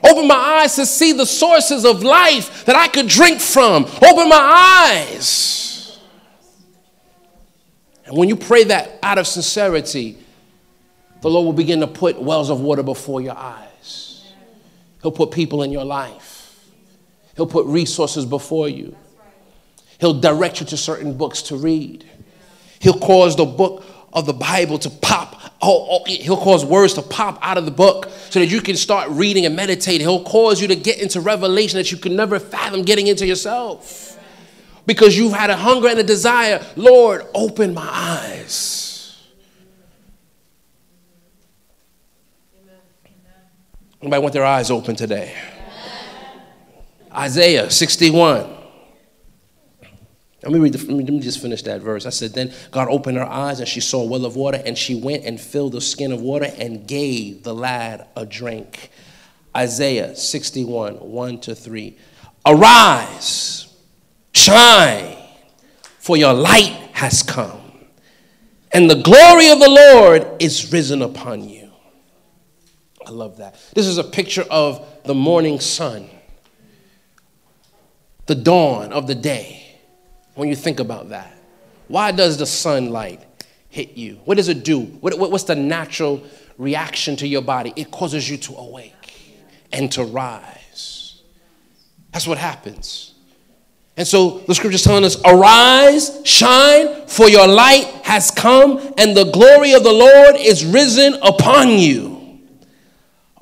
Open 0.04 0.28
my 0.28 0.36
eyes 0.36 0.76
to 0.76 0.86
see 0.86 1.14
the 1.14 1.26
sources 1.26 1.86
of 1.86 2.04
life 2.04 2.66
that 2.66 2.76
I 2.76 2.88
could 2.88 3.08
drink 3.08 3.40
from. 3.40 3.86
Open 3.86 4.30
my 4.30 4.90
eyes. 4.96 6.00
And 8.06 8.16
when 8.16 8.30
you 8.30 8.36
pray 8.36 8.66
that 8.66 9.00
out 9.02 9.18
of 9.18 9.26
sincerity, 9.26 10.18
the 11.22 11.30
Lord 11.30 11.46
will 11.46 11.54
begin 11.54 11.80
to 11.80 11.88
put 11.88 12.22
wells 12.22 12.52
of 12.52 12.62
water 12.62 12.84
before 12.84 13.20
your 13.20 13.36
eyes. 13.36 14.32
He'll 15.02 15.12
put 15.12 15.32
people 15.32 15.64
in 15.64 15.72
your 15.72 15.86
life, 15.86 16.60
He'll 17.36 17.48
put 17.48 17.66
resources 17.66 18.26
before 18.26 18.70
you. 18.70 18.96
He'll 20.00 20.20
direct 20.20 20.60
you 20.60 20.66
to 20.68 20.78
certain 20.78 21.18
books 21.18 21.42
to 21.44 21.56
read. 21.56 22.06
He'll 22.80 23.00
cause 23.00 23.36
the 23.36 23.46
book 23.46 23.86
of 24.14 24.26
the 24.26 24.34
Bible 24.34 24.78
to 24.80 24.90
pop. 24.90 25.42
He'll 25.62 26.38
cause 26.38 26.64
words 26.66 26.94
to 26.94 27.02
pop 27.02 27.40
out 27.42 27.58
of 27.58 27.66
the 27.66 27.72
book 27.72 28.10
so 28.30 28.40
that 28.40 28.48
you 28.48 28.62
can 28.62 28.76
start 28.76 29.10
reading 29.10 29.46
and 29.46 29.56
meditating. 29.56 30.02
He'll 30.02 30.24
cause 30.24 30.62
you 30.62 30.68
to 30.68 30.76
get 30.76 31.02
into 31.02 31.20
revelation 31.22 31.78
that 31.78 31.92
you 31.92 31.98
could 31.98 32.12
never 32.12 32.40
fathom 32.40 32.84
getting 32.84 33.08
into 33.08 33.26
yourself. 33.26 34.20
Because 34.86 35.18
you've 35.18 35.34
had 35.34 35.50
a 35.50 35.58
hunger 35.58 35.88
and 35.88 35.98
a 35.98 36.04
desire. 36.04 36.64
Lord, 36.76 37.26
open 37.34 37.74
my 37.74 37.90
eyes. 37.90 39.18
Anybody 44.02 44.22
want 44.22 44.34
their 44.34 44.46
eyes 44.46 44.70
open 44.70 44.96
today? 44.96 45.36
Isaiah 47.12 47.72
61. 47.72 48.48
Let 50.46 50.54
me, 50.54 50.60
read 50.60 50.74
the, 50.74 50.94
let 50.94 51.10
me 51.10 51.20
just 51.22 51.42
finish 51.42 51.64
that 51.64 51.82
verse. 51.82 52.06
I 52.06 52.12
said, 52.12 52.34
Then 52.34 52.54
God 52.70 52.88
opened 52.90 53.18
her 53.18 53.26
eyes 53.26 53.60
and 53.60 53.68
she 53.68 53.80
saw 53.80 54.04
a 54.04 54.06
well 54.06 54.26
of 54.26 54.36
water, 54.36 54.62
and 54.64 54.78
she 54.78 54.94
went 54.94 55.26
and 55.26 55.42
filled 55.42 55.72
the 55.72 55.82
skin 55.82 56.12
of 56.12 56.22
water 56.22 56.52
and 56.60 56.88
gave 56.88 57.42
the 57.42 57.54
lad 57.54 58.08
a 58.16 58.28
drink. 58.28 58.92
Isaiah 59.58 60.16
61, 60.16 60.98
1 60.98 61.40
to 61.42 61.56
3. 61.56 61.98
Arise, 62.46 63.74
shine, 64.36 65.18
for 65.98 66.16
your 66.16 66.34
light 66.34 66.78
has 66.94 67.24
come, 67.24 67.62
and 68.72 68.88
the 68.88 69.02
glory 69.02 69.50
of 69.50 69.60
the 69.60 69.70
Lord 69.70 70.28
is 70.40 70.72
risen 70.72 71.02
upon 71.02 71.50
you. 71.50 71.72
I 73.04 73.10
love 73.10 73.38
that. 73.38 73.56
This 73.74 73.88
is 73.88 73.98
a 73.98 74.04
picture 74.04 74.46
of 74.52 74.86
the 75.06 75.16
morning 75.16 75.60
sun, 75.60 76.08
the 78.28 78.36
dawn 78.36 78.94
of 78.94 79.08
the 79.08 79.16
day 79.16 79.65
when 80.36 80.50
you 80.50 80.56
think 80.56 80.80
about 80.80 81.10
that? 81.10 81.36
Why 81.88 82.12
does 82.12 82.38
the 82.38 82.46
sunlight 82.46 83.24
hit 83.70 83.98
you? 83.98 84.20
What 84.26 84.38
does 84.38 84.50
it 84.50 84.64
do? 84.64 84.82
What, 84.82 85.18
what, 85.18 85.32
what's 85.32 85.44
the 85.44 85.56
natural 85.56 86.24
reaction 86.58 87.16
to 87.18 87.28
your 87.28 87.42
body? 87.42 87.74
It 87.76 87.92
causes 87.92 88.30
you 88.30 88.38
to 88.38 88.56
awake 88.56 88.94
and 89.72 89.92
to 89.94 90.04
rise. 90.04 91.22
That's 92.12 92.28
what 92.28 92.38
happens. 92.38 93.14
And 93.98 94.08
so 94.08 94.40
the 94.40 94.56
scripture 94.56 94.76
is 94.76 94.84
telling 94.84 95.06
us, 95.06 95.18
Arise, 95.24 96.22
shine, 96.26 97.08
for 97.08 97.30
your 97.30 97.48
light 97.48 97.86
has 98.04 98.30
come, 98.32 98.94
and 98.98 99.16
the 99.16 99.32
glory 99.32 99.74
of 99.74 99.84
the 99.84 99.94
Lord 99.94 100.36
is 100.38 100.66
risen 100.66 101.14
upon 101.22 101.70
you. 101.70 102.42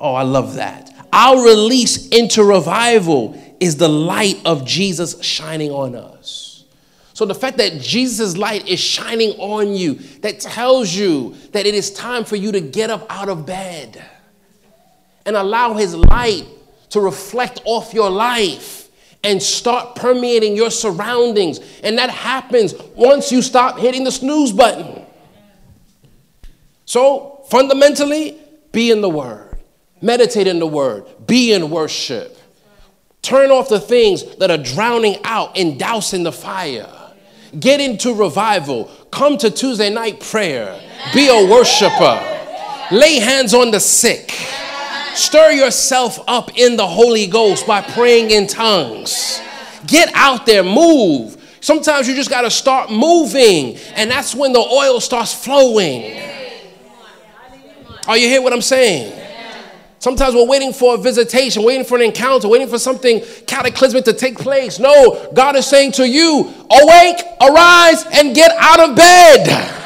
Oh, 0.00 0.14
I 0.14 0.22
love 0.22 0.54
that. 0.56 0.92
Our 1.12 1.44
release 1.44 2.08
into 2.08 2.44
revival 2.44 3.40
is 3.60 3.76
the 3.76 3.88
light 3.88 4.40
of 4.44 4.64
Jesus 4.64 5.22
shining 5.22 5.70
on 5.70 5.94
us. 5.94 6.43
So 7.14 7.24
the 7.24 7.34
fact 7.34 7.58
that 7.58 7.80
Jesus' 7.80 8.36
light 8.36 8.66
is 8.68 8.80
shining 8.80 9.30
on 9.38 9.74
you, 9.74 9.94
that 10.20 10.40
tells 10.40 10.92
you 10.92 11.36
that 11.52 11.64
it 11.64 11.74
is 11.74 11.92
time 11.92 12.24
for 12.24 12.34
you 12.34 12.50
to 12.52 12.60
get 12.60 12.90
up 12.90 13.06
out 13.08 13.28
of 13.28 13.46
bed 13.46 14.04
and 15.24 15.36
allow 15.36 15.74
his 15.74 15.94
light 15.94 16.44
to 16.90 17.00
reflect 17.00 17.62
off 17.64 17.94
your 17.94 18.10
life 18.10 18.88
and 19.22 19.40
start 19.40 19.94
permeating 19.94 20.56
your 20.56 20.70
surroundings. 20.70 21.60
And 21.84 21.98
that 21.98 22.10
happens 22.10 22.74
once 22.94 23.30
you 23.30 23.42
stop 23.42 23.78
hitting 23.78 24.02
the 24.02 24.12
snooze 24.12 24.52
button. 24.52 25.06
So 26.84 27.44
fundamentally, 27.48 28.38
be 28.72 28.90
in 28.90 29.00
the 29.00 29.08
Word, 29.08 29.56
meditate 30.02 30.48
in 30.48 30.58
the 30.58 30.66
Word, 30.66 31.06
be 31.26 31.52
in 31.52 31.70
worship. 31.70 32.36
Turn 33.22 33.50
off 33.50 33.68
the 33.68 33.80
things 33.80 34.36
that 34.36 34.50
are 34.50 34.58
drowning 34.58 35.16
out 35.24 35.56
and 35.56 35.78
dousing 35.78 36.24
the 36.24 36.32
fire. 36.32 36.93
Get 37.58 37.80
into 37.80 38.12
revival. 38.14 38.90
Come 39.10 39.38
to 39.38 39.50
Tuesday 39.50 39.90
night 39.90 40.20
prayer. 40.20 40.80
Be 41.12 41.28
a 41.28 41.48
worshiper. 41.48 42.20
Lay 42.90 43.18
hands 43.18 43.54
on 43.54 43.70
the 43.70 43.80
sick. 43.80 44.30
Stir 45.14 45.52
yourself 45.52 46.18
up 46.26 46.58
in 46.58 46.76
the 46.76 46.86
Holy 46.86 47.26
Ghost 47.26 47.66
by 47.66 47.80
praying 47.80 48.30
in 48.30 48.46
tongues. 48.46 49.40
Get 49.86 50.10
out 50.14 50.44
there, 50.46 50.64
move. 50.64 51.40
Sometimes 51.60 52.08
you 52.08 52.14
just 52.14 52.30
got 52.30 52.42
to 52.42 52.50
start 52.50 52.90
moving, 52.90 53.76
and 53.94 54.10
that's 54.10 54.34
when 54.34 54.52
the 54.52 54.58
oil 54.58 55.00
starts 55.00 55.32
flowing. 55.32 56.20
Are 58.06 58.18
you 58.18 58.28
hear 58.28 58.42
what 58.42 58.52
I'm 58.52 58.60
saying? 58.60 59.23
Sometimes 59.98 60.34
we're 60.34 60.46
waiting 60.46 60.72
for 60.72 60.96
a 60.96 60.98
visitation, 60.98 61.62
waiting 61.62 61.84
for 61.84 61.96
an 61.96 62.02
encounter, 62.02 62.46
waiting 62.48 62.68
for 62.68 62.78
something 62.78 63.22
cataclysmic 63.46 64.04
to 64.04 64.12
take 64.12 64.38
place. 64.38 64.78
No, 64.78 65.30
God 65.32 65.56
is 65.56 65.66
saying 65.66 65.92
to 65.92 66.06
you, 66.06 66.52
awake, 66.70 67.22
arise, 67.40 68.04
and 68.12 68.34
get 68.34 68.50
out 68.58 68.90
of 68.90 68.96
bed. 68.96 69.80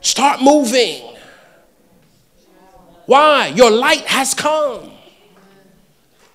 Start 0.00 0.42
moving. 0.42 1.02
Why? 3.06 3.48
Your 3.48 3.70
light 3.70 4.06
has 4.06 4.34
come. 4.34 4.90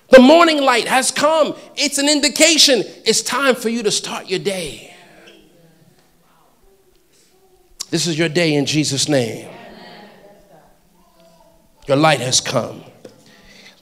The 0.08 0.20
morning 0.20 0.60
light 0.60 0.88
has 0.88 1.10
come. 1.10 1.54
It's 1.74 1.98
an 1.98 2.08
indication 2.08 2.84
it's 3.06 3.22
time 3.22 3.54
for 3.54 3.70
you 3.70 3.82
to 3.82 3.90
start 3.90 4.28
your 4.28 4.38
day. 4.38 4.94
This 7.88 8.06
is 8.06 8.18
your 8.18 8.28
day 8.28 8.54
in 8.54 8.66
Jesus' 8.66 9.08
name. 9.08 9.48
Your 11.86 11.96
light 11.96 12.20
has 12.20 12.40
come. 12.40 12.84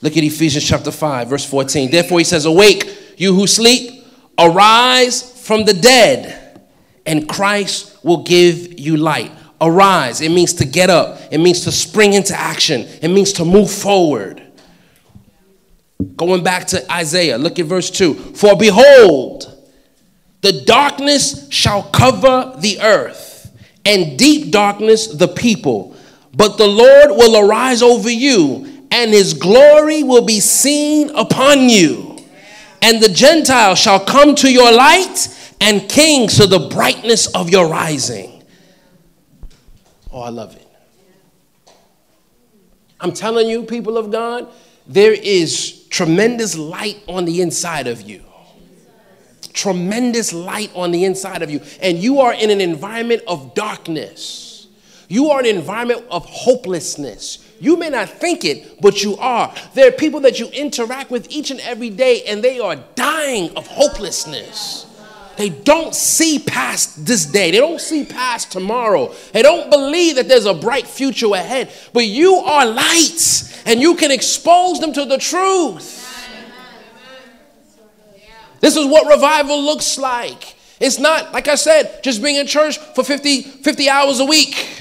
Look 0.01 0.17
at 0.17 0.25
Ephesians 0.25 0.67
chapter 0.67 0.91
5, 0.91 1.29
verse 1.29 1.45
14. 1.45 1.91
Therefore, 1.91 2.19
he 2.19 2.25
says, 2.25 2.47
Awake, 2.47 3.15
you 3.19 3.35
who 3.35 3.47
sleep, 3.47 4.05
arise 4.39 5.39
from 5.47 5.65
the 5.65 5.75
dead, 5.75 6.63
and 7.05 7.29
Christ 7.29 8.03
will 8.03 8.23
give 8.23 8.81
you 8.81 8.97
light. 8.97 9.31
Arise, 9.61 10.23
it 10.23 10.31
means 10.31 10.55
to 10.55 10.65
get 10.65 10.89
up, 10.89 11.21
it 11.31 11.39
means 11.39 11.61
to 11.65 11.73
spring 11.73 12.15
into 12.15 12.35
action, 12.35 12.87
it 13.03 13.09
means 13.09 13.35
to 13.35 13.45
move 13.45 13.71
forward. 13.71 14.43
Going 16.17 16.43
back 16.43 16.67
to 16.69 16.91
Isaiah, 16.91 17.37
look 17.37 17.59
at 17.59 17.67
verse 17.67 17.91
2. 17.91 18.15
For 18.15 18.57
behold, 18.57 19.55
the 20.41 20.63
darkness 20.63 21.47
shall 21.51 21.83
cover 21.83 22.55
the 22.59 22.81
earth, 22.81 23.55
and 23.85 24.19
deep 24.19 24.51
darkness 24.51 25.09
the 25.09 25.29
people. 25.29 25.95
But 26.35 26.59
the 26.59 26.67
Lord 26.67 27.11
will 27.11 27.37
arise 27.37 27.83
over 27.83 28.11
you 28.11 28.71
and 28.91 29.13
his 29.13 29.35
glory 29.35 30.03
will 30.03 30.25
be 30.25 30.41
seen 30.41 31.11
upon 31.11 31.69
you. 31.69 32.19
And 32.83 33.03
the 33.03 33.09
Gentiles 33.09 33.79
shall 33.79 34.01
come 34.01 34.35
to 34.37 34.51
your 34.51 34.73
light, 34.73 35.37
and 35.61 35.89
kings 35.89 36.39
to 36.39 36.47
the 36.47 36.59
brightness 36.59 37.27
of 37.35 37.51
your 37.51 37.69
rising. 37.69 38.43
Oh, 40.11 40.23
I 40.23 40.31
love 40.31 40.57
it. 40.57 40.67
I'm 42.99 43.13
telling 43.13 43.49
you, 43.49 43.63
people 43.65 43.99
of 43.99 44.11
God, 44.11 44.49
there 44.87 45.13
is 45.13 45.87
tremendous 45.89 46.57
light 46.57 47.03
on 47.07 47.27
the 47.27 47.43
inside 47.43 47.87
of 47.87 48.01
you. 48.03 48.25
Tremendous 49.53 50.33
light 50.33 50.71
on 50.75 50.91
the 50.91 51.05
inside 51.05 51.43
of 51.43 51.51
you. 51.51 51.61
And 51.83 51.99
you 51.99 52.21
are 52.21 52.33
in 52.33 52.51
an 52.51 52.61
environment 52.61 53.23
of 53.27 53.55
darkness. 53.55 54.50
You 55.11 55.31
are 55.31 55.41
in 55.41 55.47
an 55.47 55.57
environment 55.57 56.05
of 56.09 56.25
hopelessness. 56.25 57.45
You 57.59 57.77
may 57.77 57.91
not 57.91 58.09
think 58.09 58.45
it, 58.45 58.81
but 58.81 59.03
you 59.03 59.17
are. 59.17 59.53
There 59.75 59.89
are 59.89 59.91
people 59.91 60.21
that 60.21 60.39
you 60.39 60.47
interact 60.51 61.11
with 61.11 61.29
each 61.33 61.51
and 61.51 61.59
every 61.59 61.91
day, 61.91 62.23
and 62.29 62.45
they 62.45 62.61
are 62.61 62.77
dying 62.95 63.51
of 63.57 63.67
hopelessness. 63.67 64.87
They 65.37 65.49
don't 65.49 65.97
see 65.97 66.39
past 66.39 67.07
this 67.07 67.27
day. 67.27 67.51
They 67.51 67.59
don't 67.59 67.81
see 67.81 68.05
past 68.05 68.53
tomorrow. 68.53 69.13
They 69.33 69.43
don't 69.43 69.69
believe 69.69 70.15
that 70.15 70.29
there's 70.29 70.47
a 70.47 70.55
bright 70.55 70.87
future 70.87 71.35
ahead. 71.35 71.73
But 71.93 72.07
you 72.07 72.37
are 72.37 72.65
lights, 72.65 73.65
and 73.65 73.81
you 73.81 73.97
can 73.97 74.13
expose 74.13 74.79
them 74.79 74.93
to 74.93 75.05
the 75.07 75.19
truth. 75.19 76.07
This 78.61 78.77
is 78.77 78.87
what 78.87 79.13
revival 79.13 79.61
looks 79.61 79.99
like. 79.99 80.55
It's 80.79 81.01
not, 81.01 81.33
like 81.33 81.49
I 81.49 81.57
said, 81.57 82.05
just 82.05 82.23
being 82.23 82.37
in 82.37 82.47
church 82.47 82.79
for 82.79 83.03
50, 83.03 83.43
50 83.43 83.89
hours 83.91 84.21
a 84.21 84.25
week. 84.25 84.80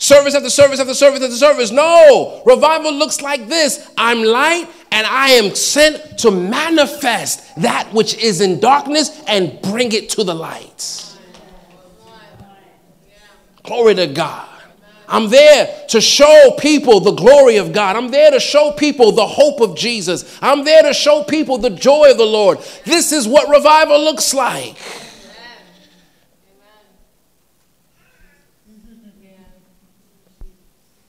Service 0.00 0.34
after 0.34 0.48
service 0.48 0.80
after 0.80 0.94
service 0.94 1.22
after 1.22 1.36
service. 1.36 1.70
No, 1.70 2.42
revival 2.46 2.90
looks 2.90 3.20
like 3.20 3.48
this 3.48 3.92
I'm 3.98 4.22
light 4.22 4.66
and 4.90 5.06
I 5.06 5.32
am 5.32 5.54
sent 5.54 6.18
to 6.20 6.30
manifest 6.30 7.54
that 7.56 7.92
which 7.92 8.16
is 8.16 8.40
in 8.40 8.60
darkness 8.60 9.22
and 9.26 9.60
bring 9.60 9.92
it 9.92 10.08
to 10.10 10.24
the 10.24 10.34
light. 10.34 11.06
Glory 13.62 13.94
to 13.96 14.06
God. 14.06 14.48
I'm 15.06 15.28
there 15.28 15.84
to 15.88 16.00
show 16.00 16.56
people 16.58 17.00
the 17.00 17.12
glory 17.12 17.58
of 17.58 17.74
God. 17.74 17.96
I'm 17.96 18.10
there 18.10 18.30
to 18.30 18.40
show 18.40 18.72
people 18.72 19.12
the 19.12 19.26
hope 19.26 19.60
of 19.60 19.76
Jesus. 19.76 20.38
I'm 20.40 20.64
there 20.64 20.82
to 20.84 20.94
show 20.94 21.24
people 21.24 21.58
the 21.58 21.68
joy 21.68 22.10
of 22.10 22.16
the 22.16 22.24
Lord. 22.24 22.58
This 22.86 23.12
is 23.12 23.28
what 23.28 23.50
revival 23.50 24.02
looks 24.02 24.32
like. 24.32 24.78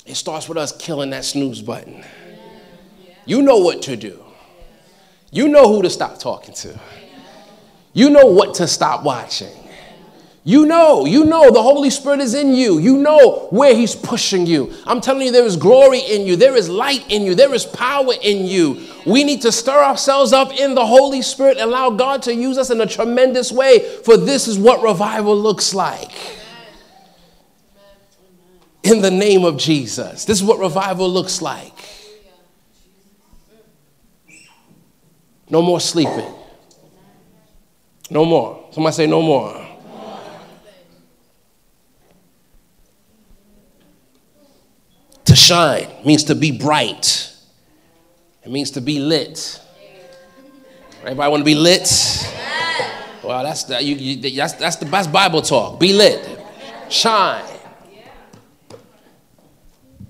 It 0.05 0.15
starts 0.15 0.49
with 0.49 0.57
us 0.57 0.75
killing 0.75 1.11
that 1.11 1.25
snooze 1.25 1.61
button. 1.61 2.03
You 3.25 3.41
know 3.41 3.57
what 3.57 3.83
to 3.83 3.95
do. 3.95 4.23
You 5.31 5.47
know 5.47 5.73
who 5.73 5.81
to 5.83 5.89
stop 5.89 6.19
talking 6.19 6.53
to. 6.55 6.79
You 7.93 8.09
know 8.09 8.25
what 8.25 8.55
to 8.55 8.67
stop 8.67 9.03
watching. 9.03 9.53
You 10.43 10.65
know, 10.65 11.05
you 11.05 11.23
know 11.25 11.51
the 11.51 11.61
Holy 11.61 11.91
Spirit 11.91 12.19
is 12.19 12.33
in 12.33 12.55
you. 12.55 12.79
You 12.79 12.97
know 12.97 13.47
where 13.51 13.75
He's 13.75 13.95
pushing 13.95 14.47
you. 14.47 14.73
I'm 14.87 14.99
telling 14.99 15.27
you, 15.27 15.31
there 15.31 15.45
is 15.45 15.55
glory 15.55 15.99
in 15.99 16.25
you, 16.25 16.35
there 16.35 16.55
is 16.55 16.67
light 16.67 17.05
in 17.11 17.21
you, 17.21 17.35
there 17.35 17.53
is 17.53 17.63
power 17.63 18.13
in 18.23 18.47
you. 18.47 18.83
We 19.05 19.23
need 19.23 19.43
to 19.43 19.51
stir 19.51 19.83
ourselves 19.83 20.33
up 20.33 20.51
in 20.51 20.73
the 20.73 20.85
Holy 20.85 21.21
Spirit 21.21 21.57
and 21.57 21.69
allow 21.69 21.91
God 21.91 22.23
to 22.23 22.33
use 22.33 22.57
us 22.57 22.71
in 22.71 22.81
a 22.81 22.87
tremendous 22.87 23.51
way, 23.51 23.79
for 24.03 24.17
this 24.17 24.47
is 24.47 24.57
what 24.57 24.81
revival 24.81 25.37
looks 25.37 25.75
like 25.75 26.11
in 28.83 29.01
the 29.01 29.11
name 29.11 29.45
of 29.45 29.57
Jesus. 29.57 30.25
This 30.25 30.39
is 30.39 30.43
what 30.43 30.59
revival 30.59 31.09
looks 31.09 31.41
like. 31.41 31.73
No 35.49 35.61
more 35.61 35.79
sleeping. 35.79 36.33
No 38.09 38.25
more. 38.25 38.69
Somebody 38.71 38.95
say, 38.95 39.07
no 39.07 39.21
more. 39.21 39.67
To 45.25 45.35
shine 45.35 45.87
means 46.05 46.25
to 46.25 46.35
be 46.35 46.51
bright, 46.51 47.33
it 48.43 48.51
means 48.51 48.71
to 48.71 48.81
be 48.81 48.99
lit. 48.99 49.61
Everybody 51.03 51.31
want 51.31 51.41
to 51.41 51.45
be 51.45 51.55
lit? 51.55 51.87
Well, 53.23 53.43
that's, 53.43 53.63
the, 53.63 53.81
you, 53.81 53.95
you, 53.95 54.31
that's, 54.35 54.53
that's 54.53 54.75
the 54.77 54.85
best 54.85 55.11
Bible 55.11 55.41
talk. 55.41 55.79
Be 55.79 55.93
lit. 55.93 56.39
Shine 56.89 57.50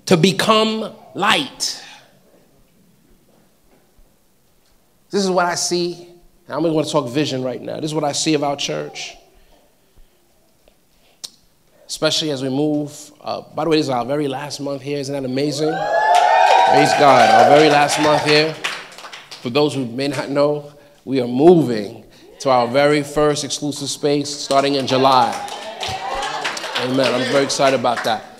to 0.06 0.16
become 0.16 0.94
light. 1.14 1.82
This 5.10 5.24
is 5.24 5.30
what 5.30 5.46
I 5.46 5.54
see. 5.54 6.08
I'm 6.48 6.62
going 6.62 6.84
to 6.84 6.90
talk 6.90 7.08
vision 7.08 7.42
right 7.42 7.60
now. 7.60 7.76
This 7.76 7.90
is 7.90 7.94
what 7.94 8.04
I 8.04 8.12
see 8.12 8.34
of 8.34 8.42
our 8.42 8.56
church. 8.56 9.14
Especially 11.86 12.30
as 12.30 12.42
we 12.42 12.48
move. 12.48 13.12
Uh, 13.20 13.42
by 13.54 13.64
the 13.64 13.70
way, 13.70 13.76
this 13.76 13.86
is 13.86 13.90
our 13.90 14.04
very 14.04 14.26
last 14.28 14.60
month 14.60 14.82
here. 14.82 14.98
Isn't 14.98 15.12
that 15.12 15.24
amazing? 15.24 15.68
Praise 15.68 16.92
God. 16.98 17.28
Our 17.30 17.56
very 17.56 17.68
last 17.68 18.00
month 18.00 18.24
here. 18.24 18.54
For 19.42 19.50
those 19.50 19.74
who 19.74 19.84
may 19.84 20.08
not 20.08 20.30
know, 20.30 20.72
we 21.04 21.20
are 21.20 21.28
moving 21.28 22.04
to 22.40 22.50
our 22.50 22.66
very 22.66 23.02
first 23.02 23.44
exclusive 23.44 23.88
space 23.88 24.30
starting 24.30 24.76
in 24.76 24.86
July. 24.86 25.30
Amen. 26.78 27.14
I'm 27.14 27.30
very 27.30 27.44
excited 27.44 27.78
about 27.78 28.02
that. 28.04 28.31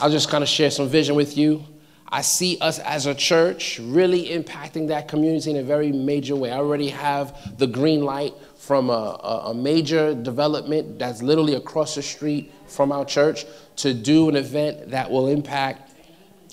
I'll 0.00 0.10
just 0.10 0.28
kind 0.28 0.42
of 0.42 0.48
share 0.48 0.70
some 0.70 0.88
vision 0.88 1.14
with 1.14 1.36
you. 1.36 1.64
I 2.08 2.20
see 2.22 2.56
us 2.60 2.78
as 2.78 3.06
a 3.06 3.14
church 3.14 3.80
really 3.82 4.28
impacting 4.28 4.88
that 4.88 5.08
community 5.08 5.50
in 5.50 5.56
a 5.56 5.62
very 5.62 5.90
major 5.90 6.36
way. 6.36 6.52
I 6.52 6.58
already 6.58 6.88
have 6.88 7.58
the 7.58 7.66
green 7.66 8.04
light 8.04 8.32
from 8.56 8.90
a, 8.90 9.42
a, 9.46 9.54
major 9.54 10.14
development 10.14 10.98
that's 10.98 11.22
literally 11.22 11.54
across 11.54 11.94
the 11.94 12.02
street 12.02 12.52
from 12.68 12.92
our 12.92 13.04
church 13.04 13.44
to 13.76 13.92
do 13.92 14.28
an 14.28 14.36
event 14.36 14.90
that 14.90 15.10
will 15.10 15.28
impact 15.28 15.94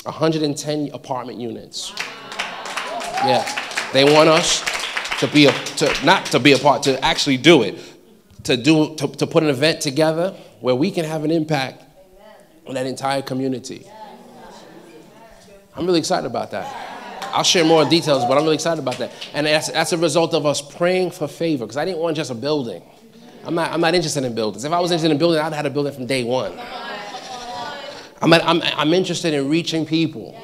110 0.04 0.90
apartment 0.94 1.40
units. 1.40 1.94
Yeah, 3.24 3.46
they 3.94 4.04
want 4.04 4.30
us 4.30 4.64
to 5.20 5.28
be 5.28 5.46
a, 5.46 5.52
to 5.52 6.06
not 6.06 6.26
to 6.28 6.40
be 6.40 6.52
a 6.54 6.58
part, 6.58 6.84
to 6.84 7.04
actually 7.04 7.38
do 7.38 7.62
it, 7.64 7.80
to 8.44 8.58
do 8.58 8.96
to, 8.96 9.08
to 9.08 9.28
put 9.28 9.44
an 9.44 9.50
event 9.50 9.82
together 9.82 10.32
where 10.60 10.76
we 10.76 10.92
can 10.92 11.06
have 11.06 11.24
an 11.24 11.32
impact 11.32 11.83
that 12.72 12.86
entire 12.86 13.22
community. 13.22 13.88
I'm 15.76 15.86
really 15.86 16.00
excited 16.00 16.28
about 16.28 16.52
that. 16.52 16.72
I'll 17.34 17.44
share 17.44 17.66
more 17.66 17.84
details, 17.84 18.24
but 18.26 18.38
I'm 18.38 18.44
really 18.44 18.56
excited 18.56 18.80
about 18.80 19.00
that. 19.00 19.12
And 19.34 19.48
that's, 19.48 19.72
that's 19.72 19.92
a 19.92 19.98
result 19.98 20.34
of 20.36 20.46
us 20.46 20.62
praying 20.62 21.12
for 21.12 21.28
favor, 21.28 21.66
because 21.66 21.78
I 21.78 21.86
didn't 21.86 22.00
want 22.00 22.16
just 22.16 22.30
a 22.30 22.36
building. 22.36 22.84
I'm 23.44 23.56
not, 23.56 23.72
I'm 23.72 23.82
not 23.82 23.96
interested 23.96 24.24
in 24.24 24.36
buildings. 24.36 24.64
If 24.64 24.72
I 24.72 24.80
was 24.80 24.92
interested 24.92 25.12
in 25.12 25.18
building, 25.18 25.40
I'd 25.40 25.46
have 25.46 25.54
had 25.54 25.66
a 25.66 25.70
building 25.70 25.94
from 25.94 26.06
day 26.06 26.24
one. 26.24 26.58
I'm, 28.22 28.32
I'm, 28.34 28.62
I'm 28.62 28.94
interested 28.94 29.34
in 29.34 29.50
reaching 29.50 29.86
people. 29.86 30.40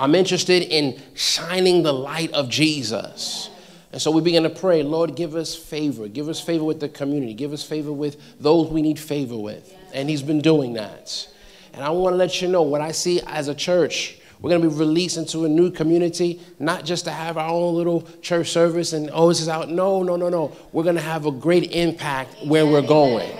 I'm 0.00 0.16
interested 0.16 0.62
in 0.62 1.00
shining 1.14 1.84
the 1.84 1.92
light 1.92 2.32
of 2.32 2.48
Jesus. 2.48 3.50
And 3.92 4.00
so 4.00 4.10
we 4.10 4.22
begin 4.22 4.42
to 4.44 4.50
pray, 4.50 4.82
Lord, 4.82 5.14
give 5.14 5.36
us 5.36 5.54
favor. 5.54 6.08
Give 6.08 6.30
us 6.30 6.40
favor 6.40 6.64
with 6.64 6.80
the 6.80 6.88
community. 6.88 7.34
Give 7.34 7.52
us 7.52 7.62
favor 7.62 7.92
with 7.92 8.16
those 8.40 8.68
we 8.70 8.80
need 8.80 8.98
favor 8.98 9.36
with. 9.36 9.72
And 9.92 10.08
He's 10.08 10.22
been 10.22 10.40
doing 10.40 10.72
that. 10.74 11.28
And 11.74 11.84
I 11.84 11.90
want 11.90 12.14
to 12.14 12.16
let 12.16 12.40
you 12.40 12.48
know 12.48 12.62
what 12.62 12.80
I 12.80 12.92
see 12.92 13.20
as 13.26 13.48
a 13.48 13.54
church. 13.54 14.18
We're 14.40 14.50
going 14.50 14.62
to 14.62 14.68
be 14.68 14.74
released 14.74 15.18
into 15.18 15.44
a 15.44 15.48
new 15.48 15.70
community, 15.70 16.40
not 16.58 16.84
just 16.84 17.04
to 17.04 17.10
have 17.12 17.36
our 17.36 17.48
own 17.48 17.74
little 17.74 18.02
church 18.22 18.50
service 18.50 18.92
and, 18.92 19.08
oh, 19.12 19.28
this 19.28 19.40
is 19.40 19.48
out. 19.48 19.68
No, 19.68 20.02
no, 20.02 20.16
no, 20.16 20.28
no. 20.28 20.56
We're 20.72 20.82
going 20.82 20.96
to 20.96 21.02
have 21.02 21.26
a 21.26 21.30
great 21.30 21.72
impact 21.72 22.34
where 22.44 22.66
we're 22.66 22.82
going. 22.82 23.30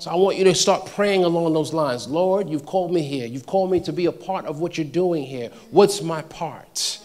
So 0.00 0.10
I 0.10 0.16
want 0.16 0.38
you 0.38 0.44
to 0.44 0.54
start 0.54 0.86
praying 0.86 1.24
along 1.24 1.52
those 1.52 1.72
lines. 1.72 2.08
Lord, 2.08 2.48
you've 2.48 2.66
called 2.66 2.92
me 2.92 3.02
here. 3.02 3.26
You've 3.26 3.46
called 3.46 3.70
me 3.70 3.80
to 3.80 3.92
be 3.92 4.06
a 4.06 4.12
part 4.12 4.44
of 4.44 4.60
what 4.60 4.76
you're 4.76 4.86
doing 4.86 5.24
here. 5.24 5.50
What's 5.70 6.02
my 6.02 6.22
part? 6.22 6.98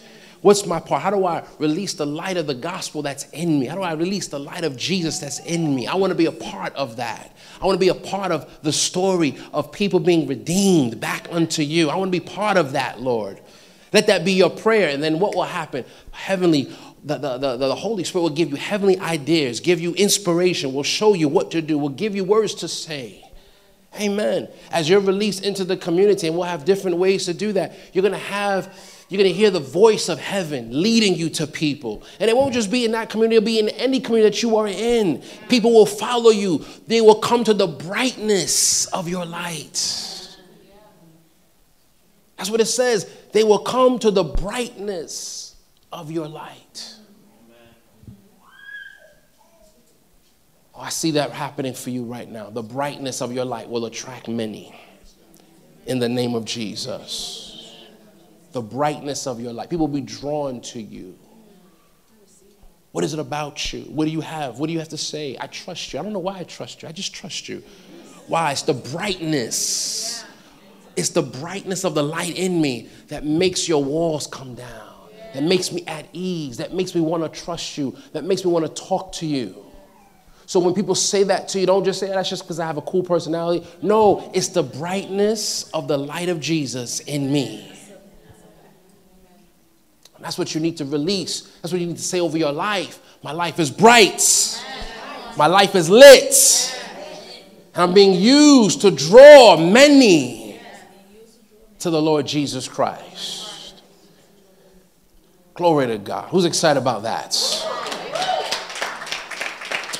What's 0.46 0.64
my 0.64 0.78
part? 0.78 1.02
How 1.02 1.10
do 1.10 1.26
I 1.26 1.44
release 1.58 1.94
the 1.94 2.06
light 2.06 2.36
of 2.36 2.46
the 2.46 2.54
gospel 2.54 3.02
that's 3.02 3.28
in 3.30 3.58
me? 3.58 3.66
How 3.66 3.74
do 3.74 3.82
I 3.82 3.94
release 3.94 4.28
the 4.28 4.38
light 4.38 4.62
of 4.62 4.76
Jesus 4.76 5.18
that's 5.18 5.40
in 5.40 5.74
me? 5.74 5.88
I 5.88 5.96
want 5.96 6.12
to 6.12 6.14
be 6.14 6.26
a 6.26 6.30
part 6.30 6.72
of 6.76 6.98
that. 6.98 7.36
I 7.60 7.66
want 7.66 7.74
to 7.74 7.80
be 7.80 7.88
a 7.88 7.94
part 7.96 8.30
of 8.30 8.62
the 8.62 8.72
story 8.72 9.36
of 9.52 9.72
people 9.72 9.98
being 9.98 10.28
redeemed 10.28 11.00
back 11.00 11.26
unto 11.32 11.62
you. 11.62 11.90
I 11.90 11.96
want 11.96 12.12
to 12.12 12.20
be 12.20 12.24
part 12.24 12.58
of 12.58 12.74
that, 12.74 13.00
Lord. 13.00 13.40
Let 13.92 14.06
that 14.06 14.24
be 14.24 14.34
your 14.34 14.50
prayer. 14.50 14.90
And 14.90 15.02
then 15.02 15.18
what 15.18 15.34
will 15.34 15.42
happen? 15.42 15.84
Heavenly, 16.12 16.72
the, 17.02 17.18
the, 17.18 17.38
the, 17.38 17.56
the, 17.56 17.74
Holy 17.74 18.04
Spirit 18.04 18.22
will 18.22 18.30
give 18.30 18.50
you 18.50 18.56
heavenly 18.56 19.00
ideas, 19.00 19.58
give 19.58 19.80
you 19.80 19.94
inspiration, 19.94 20.72
will 20.72 20.84
show 20.84 21.14
you 21.14 21.26
what 21.26 21.50
to 21.50 21.60
do, 21.60 21.76
will 21.76 21.88
give 21.88 22.14
you 22.14 22.22
words 22.22 22.54
to 22.54 22.68
say. 22.68 23.28
Amen. 24.00 24.48
As 24.70 24.88
you're 24.88 25.00
released 25.00 25.44
into 25.44 25.64
the 25.64 25.76
community, 25.76 26.28
and 26.28 26.36
we'll 26.36 26.46
have 26.46 26.64
different 26.64 26.98
ways 26.98 27.24
to 27.24 27.34
do 27.34 27.50
that, 27.54 27.76
you're 27.92 28.02
going 28.02 28.12
to 28.12 28.18
have 28.18 28.72
you're 29.08 29.18
going 29.18 29.32
to 29.32 29.36
hear 29.36 29.50
the 29.50 29.60
voice 29.60 30.08
of 30.08 30.18
heaven 30.18 30.82
leading 30.82 31.14
you 31.14 31.30
to 31.30 31.46
people. 31.46 32.02
And 32.18 32.28
it 32.28 32.36
won't 32.36 32.52
just 32.52 32.70
be 32.70 32.84
in 32.84 32.90
that 32.92 33.08
community, 33.08 33.36
it'll 33.36 33.46
be 33.46 33.60
in 33.60 33.68
any 33.68 34.00
community 34.00 34.30
that 34.30 34.42
you 34.42 34.56
are 34.56 34.66
in. 34.66 35.22
People 35.48 35.72
will 35.72 35.86
follow 35.86 36.30
you, 36.30 36.64
they 36.86 37.00
will 37.00 37.20
come 37.20 37.44
to 37.44 37.54
the 37.54 37.68
brightness 37.68 38.86
of 38.86 39.08
your 39.08 39.24
light. 39.24 40.36
That's 42.36 42.50
what 42.50 42.60
it 42.60 42.66
says. 42.66 43.10
They 43.32 43.44
will 43.44 43.60
come 43.60 43.98
to 44.00 44.10
the 44.10 44.24
brightness 44.24 45.56
of 45.92 46.10
your 46.10 46.28
light. 46.28 46.94
Oh, 50.74 50.80
I 50.80 50.90
see 50.90 51.12
that 51.12 51.30
happening 51.30 51.72
for 51.72 51.88
you 51.88 52.04
right 52.04 52.30
now. 52.30 52.50
The 52.50 52.62
brightness 52.62 53.22
of 53.22 53.32
your 53.32 53.46
light 53.46 53.70
will 53.70 53.86
attract 53.86 54.28
many 54.28 54.78
in 55.86 55.98
the 55.98 56.08
name 56.08 56.34
of 56.34 56.44
Jesus 56.44 57.55
the 58.56 58.62
brightness 58.62 59.26
of 59.26 59.38
your 59.38 59.52
light. 59.52 59.68
People 59.68 59.86
will 59.86 59.94
be 59.94 60.00
drawn 60.00 60.62
to 60.62 60.80
you. 60.80 61.14
What 62.92 63.04
is 63.04 63.12
it 63.12 63.20
about 63.20 63.70
you? 63.70 63.82
What 63.82 64.06
do 64.06 64.10
you 64.10 64.22
have? 64.22 64.58
What 64.58 64.68
do 64.68 64.72
you 64.72 64.78
have 64.78 64.88
to 64.88 64.96
say? 64.96 65.36
I 65.38 65.46
trust 65.46 65.92
you. 65.92 65.98
I 65.98 66.02
don't 66.02 66.14
know 66.14 66.20
why 66.20 66.38
I 66.38 66.44
trust 66.44 66.80
you. 66.80 66.88
I 66.88 66.92
just 66.92 67.14
trust 67.14 67.50
you. 67.50 67.62
Why? 68.28 68.52
It's 68.52 68.62
the 68.62 68.72
brightness. 68.72 70.24
It's 70.96 71.10
the 71.10 71.20
brightness 71.20 71.84
of 71.84 71.94
the 71.94 72.02
light 72.02 72.38
in 72.38 72.62
me 72.62 72.88
that 73.08 73.26
makes 73.26 73.68
your 73.68 73.84
walls 73.84 74.26
come 74.26 74.54
down, 74.54 75.10
that 75.34 75.42
makes 75.42 75.70
me 75.70 75.84
at 75.86 76.06
ease, 76.14 76.56
that 76.56 76.72
makes 76.72 76.94
me 76.94 77.02
want 77.02 77.30
to 77.30 77.40
trust 77.42 77.76
you, 77.76 77.94
that 78.14 78.24
makes 78.24 78.42
me 78.42 78.50
want 78.50 78.64
to 78.64 78.82
talk 78.82 79.12
to 79.16 79.26
you. 79.26 79.54
So 80.46 80.60
when 80.60 80.72
people 80.72 80.94
say 80.94 81.24
that 81.24 81.48
to 81.48 81.60
you, 81.60 81.66
don't 81.66 81.84
just 81.84 82.00
say 82.00 82.08
oh, 82.08 82.14
that's 82.14 82.30
just 82.30 82.44
because 82.44 82.58
I 82.58 82.66
have 82.66 82.78
a 82.78 82.82
cool 82.82 83.02
personality. 83.02 83.66
No, 83.82 84.30
it's 84.32 84.48
the 84.48 84.62
brightness 84.62 85.68
of 85.72 85.88
the 85.88 85.98
light 85.98 86.30
of 86.30 86.40
Jesus 86.40 87.00
in 87.00 87.30
me. 87.30 87.75
That's 90.20 90.38
what 90.38 90.54
you 90.54 90.60
need 90.60 90.76
to 90.78 90.84
release. 90.84 91.42
That's 91.62 91.72
what 91.72 91.80
you 91.80 91.86
need 91.86 91.96
to 91.96 92.02
say 92.02 92.20
over 92.20 92.38
your 92.38 92.52
life. 92.52 93.00
My 93.22 93.32
life 93.32 93.58
is 93.58 93.70
bright. 93.70 94.22
My 95.36 95.46
life 95.46 95.74
is 95.74 95.90
lit. 95.90 96.72
And 97.74 97.82
I'm 97.82 97.94
being 97.94 98.14
used 98.14 98.80
to 98.82 98.90
draw 98.90 99.56
many 99.56 100.58
to 101.80 101.90
the 101.90 102.00
Lord 102.00 102.26
Jesus 102.26 102.68
Christ. 102.68 103.82
Glory 105.54 105.86
to 105.88 105.98
God. 105.98 106.28
Who's 106.30 106.44
excited 106.44 106.80
about 106.80 107.02
that? 107.02 107.36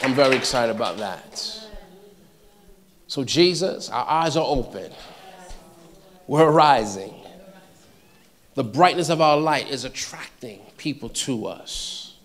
I'm 0.03 0.15
very 0.15 0.37
excited 0.37 0.75
about 0.75 0.99
that. 0.99 1.43
So, 3.09 3.25
Jesus, 3.25 3.89
our 3.89 4.07
eyes 4.09 4.37
are 4.37 4.45
open. 4.47 4.93
We're 6.27 6.51
rising 6.51 7.15
the 8.57 8.65
brightness 8.65 9.11
of 9.11 9.21
our 9.21 9.37
light 9.37 9.71
is 9.71 9.85
attracting 9.85 10.61
people 10.79 11.11
to 11.11 11.47
us 11.47 12.17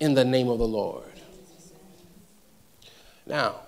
in 0.00 0.12
the 0.12 0.24
name 0.24 0.48
of 0.48 0.58
the 0.58 0.66
Lord. 0.66 1.04
Now, 3.26 3.60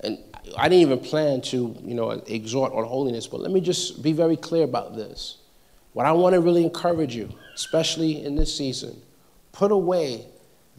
and 0.00 0.18
I 0.58 0.68
didn't 0.68 0.82
even 0.82 1.00
plan 1.00 1.40
to, 1.40 1.74
you 1.82 1.94
know, 1.94 2.10
exhort 2.10 2.74
on 2.74 2.84
holiness, 2.84 3.26
but 3.26 3.40
let 3.40 3.50
me 3.50 3.62
just 3.62 4.02
be 4.02 4.12
very 4.12 4.36
clear 4.36 4.64
about 4.64 4.94
this. 4.94 5.38
What 5.94 6.04
I 6.04 6.12
want 6.12 6.34
to 6.34 6.40
really 6.42 6.62
encourage 6.62 7.16
you, 7.16 7.32
especially 7.54 8.22
in 8.22 8.36
this 8.36 8.54
season, 8.54 9.00
put 9.52 9.72
away 9.72 10.26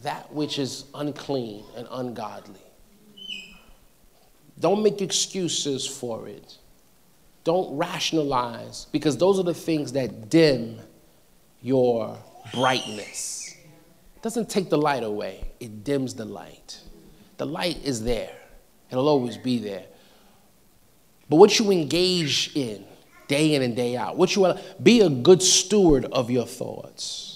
that 0.02 0.32
which 0.32 0.60
is 0.60 0.84
unclean 0.94 1.64
and 1.76 1.88
ungodly. 1.90 2.60
Don't 4.60 4.84
make 4.84 5.02
excuses 5.02 5.84
for 5.84 6.28
it. 6.28 6.58
Don't 7.46 7.76
rationalize, 7.76 8.88
because 8.90 9.16
those 9.16 9.38
are 9.38 9.44
the 9.44 9.54
things 9.54 9.92
that 9.92 10.28
dim 10.28 10.80
your 11.62 12.18
brightness. 12.52 13.54
It 14.16 14.22
doesn't 14.22 14.50
take 14.50 14.68
the 14.68 14.76
light 14.76 15.04
away, 15.04 15.52
it 15.60 15.84
dims 15.84 16.14
the 16.14 16.24
light. 16.24 16.80
The 17.36 17.46
light 17.46 17.78
is 17.84 18.02
there, 18.02 18.34
it'll 18.90 19.08
always 19.08 19.36
be 19.36 19.60
there. 19.60 19.84
But 21.28 21.36
what 21.36 21.56
you 21.60 21.70
engage 21.70 22.50
in 22.56 22.84
day 23.28 23.54
in 23.54 23.62
and 23.62 23.76
day 23.76 23.96
out, 23.96 24.16
what 24.16 24.34
you 24.34 24.52
be 24.82 25.02
a 25.02 25.08
good 25.08 25.40
steward 25.40 26.06
of 26.06 26.32
your 26.32 26.46
thoughts. 26.46 27.35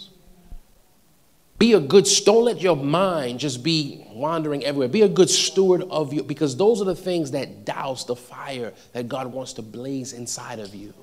Be 1.60 1.74
a 1.74 1.80
good, 1.80 2.08
don't 2.24 2.46
let 2.46 2.62
your 2.62 2.74
mind 2.74 3.38
just 3.38 3.62
be 3.62 4.02
wandering 4.12 4.64
everywhere. 4.64 4.88
Be 4.88 5.02
a 5.02 5.08
good 5.08 5.28
steward 5.28 5.82
of 5.90 6.10
you, 6.10 6.22
because 6.22 6.56
those 6.56 6.80
are 6.80 6.86
the 6.86 6.94
things 6.94 7.32
that 7.32 7.66
douse 7.66 8.04
the 8.04 8.16
fire 8.16 8.72
that 8.94 9.08
God 9.08 9.26
wants 9.26 9.52
to 9.52 9.62
blaze 9.62 10.14
inside 10.14 10.58
of 10.58 10.74
you. 10.74 10.94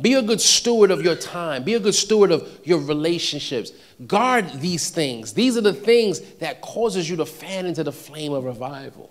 Be 0.00 0.14
a 0.14 0.22
good 0.22 0.40
steward 0.40 0.90
of 0.90 1.04
your 1.04 1.14
time. 1.14 1.62
Be 1.62 1.74
a 1.74 1.80
good 1.80 1.94
steward 1.94 2.32
of 2.32 2.50
your 2.64 2.80
relationships. 2.80 3.70
Guard 4.08 4.50
these 4.54 4.90
things. 4.90 5.32
These 5.32 5.56
are 5.56 5.60
the 5.60 5.72
things 5.72 6.18
that 6.40 6.60
causes 6.60 7.08
you 7.08 7.14
to 7.18 7.26
fan 7.26 7.66
into 7.66 7.84
the 7.84 7.92
flame 7.92 8.32
of 8.32 8.42
revival. 8.42 9.08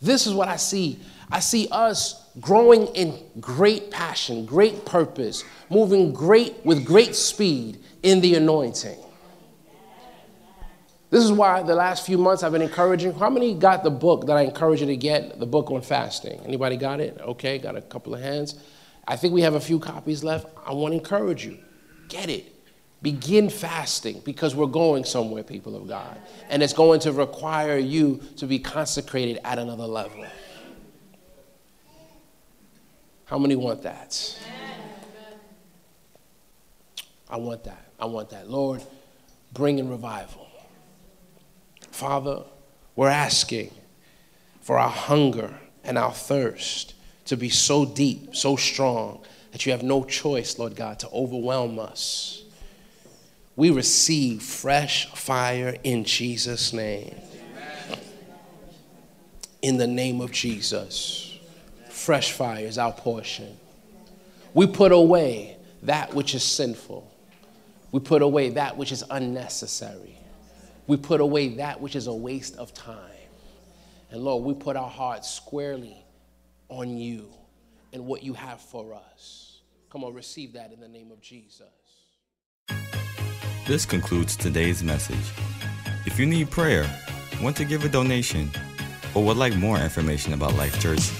This 0.00 0.28
is 0.28 0.32
what 0.32 0.46
I 0.46 0.56
see. 0.56 1.00
I 1.28 1.40
see 1.40 1.66
us 1.72 2.23
growing 2.40 2.86
in 2.88 3.18
great 3.40 3.90
passion, 3.90 4.44
great 4.44 4.84
purpose, 4.84 5.44
moving 5.70 6.12
great 6.12 6.64
with 6.64 6.84
great 6.84 7.14
speed 7.14 7.78
in 8.02 8.20
the 8.20 8.34
anointing. 8.34 8.98
This 11.10 11.22
is 11.22 11.30
why 11.30 11.62
the 11.62 11.76
last 11.76 12.04
few 12.04 12.18
months 12.18 12.42
I've 12.42 12.50
been 12.50 12.62
encouraging. 12.62 13.14
How 13.14 13.30
many 13.30 13.54
got 13.54 13.84
the 13.84 13.90
book 13.90 14.26
that 14.26 14.36
I 14.36 14.42
encourage 14.42 14.80
you 14.80 14.86
to 14.88 14.96
get? 14.96 15.38
The 15.38 15.46
book 15.46 15.70
on 15.70 15.80
fasting. 15.80 16.40
Anybody 16.44 16.76
got 16.76 16.98
it? 16.98 17.20
Okay, 17.20 17.58
got 17.58 17.76
a 17.76 17.82
couple 17.82 18.14
of 18.14 18.20
hands. 18.20 18.56
I 19.06 19.14
think 19.16 19.32
we 19.32 19.42
have 19.42 19.54
a 19.54 19.60
few 19.60 19.78
copies 19.78 20.24
left. 20.24 20.48
I 20.66 20.72
want 20.72 20.92
to 20.92 20.98
encourage 20.98 21.44
you. 21.44 21.58
Get 22.08 22.30
it. 22.30 22.50
Begin 23.00 23.48
fasting 23.48 24.22
because 24.24 24.56
we're 24.56 24.66
going 24.66 25.04
somewhere, 25.04 25.44
people 25.44 25.76
of 25.76 25.86
God. 25.86 26.20
And 26.48 26.64
it's 26.64 26.72
going 26.72 26.98
to 27.00 27.12
require 27.12 27.76
you 27.76 28.20
to 28.38 28.46
be 28.46 28.58
consecrated 28.58 29.38
at 29.44 29.60
another 29.60 29.86
level. 29.86 30.24
How 33.34 33.38
many 33.40 33.56
want 33.56 33.82
that? 33.82 34.38
I 37.28 37.36
want 37.36 37.64
that. 37.64 37.90
I 37.98 38.04
want 38.04 38.30
that. 38.30 38.48
Lord, 38.48 38.80
bring 39.52 39.80
in 39.80 39.88
revival. 39.88 40.46
Father, 41.90 42.44
we're 42.94 43.08
asking 43.08 43.72
for 44.60 44.78
our 44.78 44.88
hunger 44.88 45.52
and 45.82 45.98
our 45.98 46.12
thirst 46.12 46.94
to 47.24 47.36
be 47.36 47.48
so 47.48 47.84
deep, 47.84 48.36
so 48.36 48.54
strong, 48.54 49.24
that 49.50 49.66
you 49.66 49.72
have 49.72 49.82
no 49.82 50.04
choice, 50.04 50.56
Lord 50.56 50.76
God, 50.76 51.00
to 51.00 51.08
overwhelm 51.08 51.80
us. 51.80 52.44
We 53.56 53.70
receive 53.70 54.44
fresh 54.44 55.12
fire 55.12 55.76
in 55.82 56.04
Jesus' 56.04 56.72
name. 56.72 57.16
In 59.60 59.76
the 59.76 59.88
name 59.88 60.20
of 60.20 60.30
Jesus 60.30 61.23
fresh 62.04 62.32
fire 62.32 62.66
is 62.66 62.76
our 62.76 62.92
portion. 62.92 63.56
We 64.52 64.66
put 64.66 64.92
away 64.92 65.56
that 65.84 66.12
which 66.12 66.34
is 66.34 66.44
sinful. 66.44 67.10
We 67.92 68.00
put 68.00 68.20
away 68.20 68.50
that 68.50 68.76
which 68.76 68.92
is 68.92 69.02
unnecessary. 69.10 70.18
We 70.86 70.98
put 70.98 71.22
away 71.22 71.48
that 71.56 71.80
which 71.80 71.96
is 71.96 72.06
a 72.06 72.12
waste 72.12 72.56
of 72.56 72.74
time. 72.74 72.98
And 74.10 74.22
Lord, 74.22 74.44
we 74.44 74.52
put 74.52 74.76
our 74.76 74.90
hearts 74.90 75.30
squarely 75.30 75.96
on 76.68 76.98
you 76.98 77.26
and 77.94 78.04
what 78.04 78.22
you 78.22 78.34
have 78.34 78.60
for 78.60 78.94
us. 78.94 79.60
Come 79.88 80.04
on, 80.04 80.12
receive 80.12 80.52
that 80.52 80.72
in 80.72 80.80
the 80.80 80.88
name 80.88 81.10
of 81.10 81.22
Jesus. 81.22 81.62
This 83.66 83.86
concludes 83.86 84.36
today's 84.36 84.82
message. 84.82 85.32
If 86.04 86.18
you 86.18 86.26
need 86.26 86.50
prayer, 86.50 86.86
want 87.40 87.56
to 87.56 87.64
give 87.64 87.82
a 87.86 87.88
donation, 87.88 88.50
or 89.14 89.24
would 89.24 89.38
like 89.38 89.56
more 89.56 89.78
information 89.78 90.34
about 90.34 90.54
Life 90.54 90.78
Church, 90.80 91.10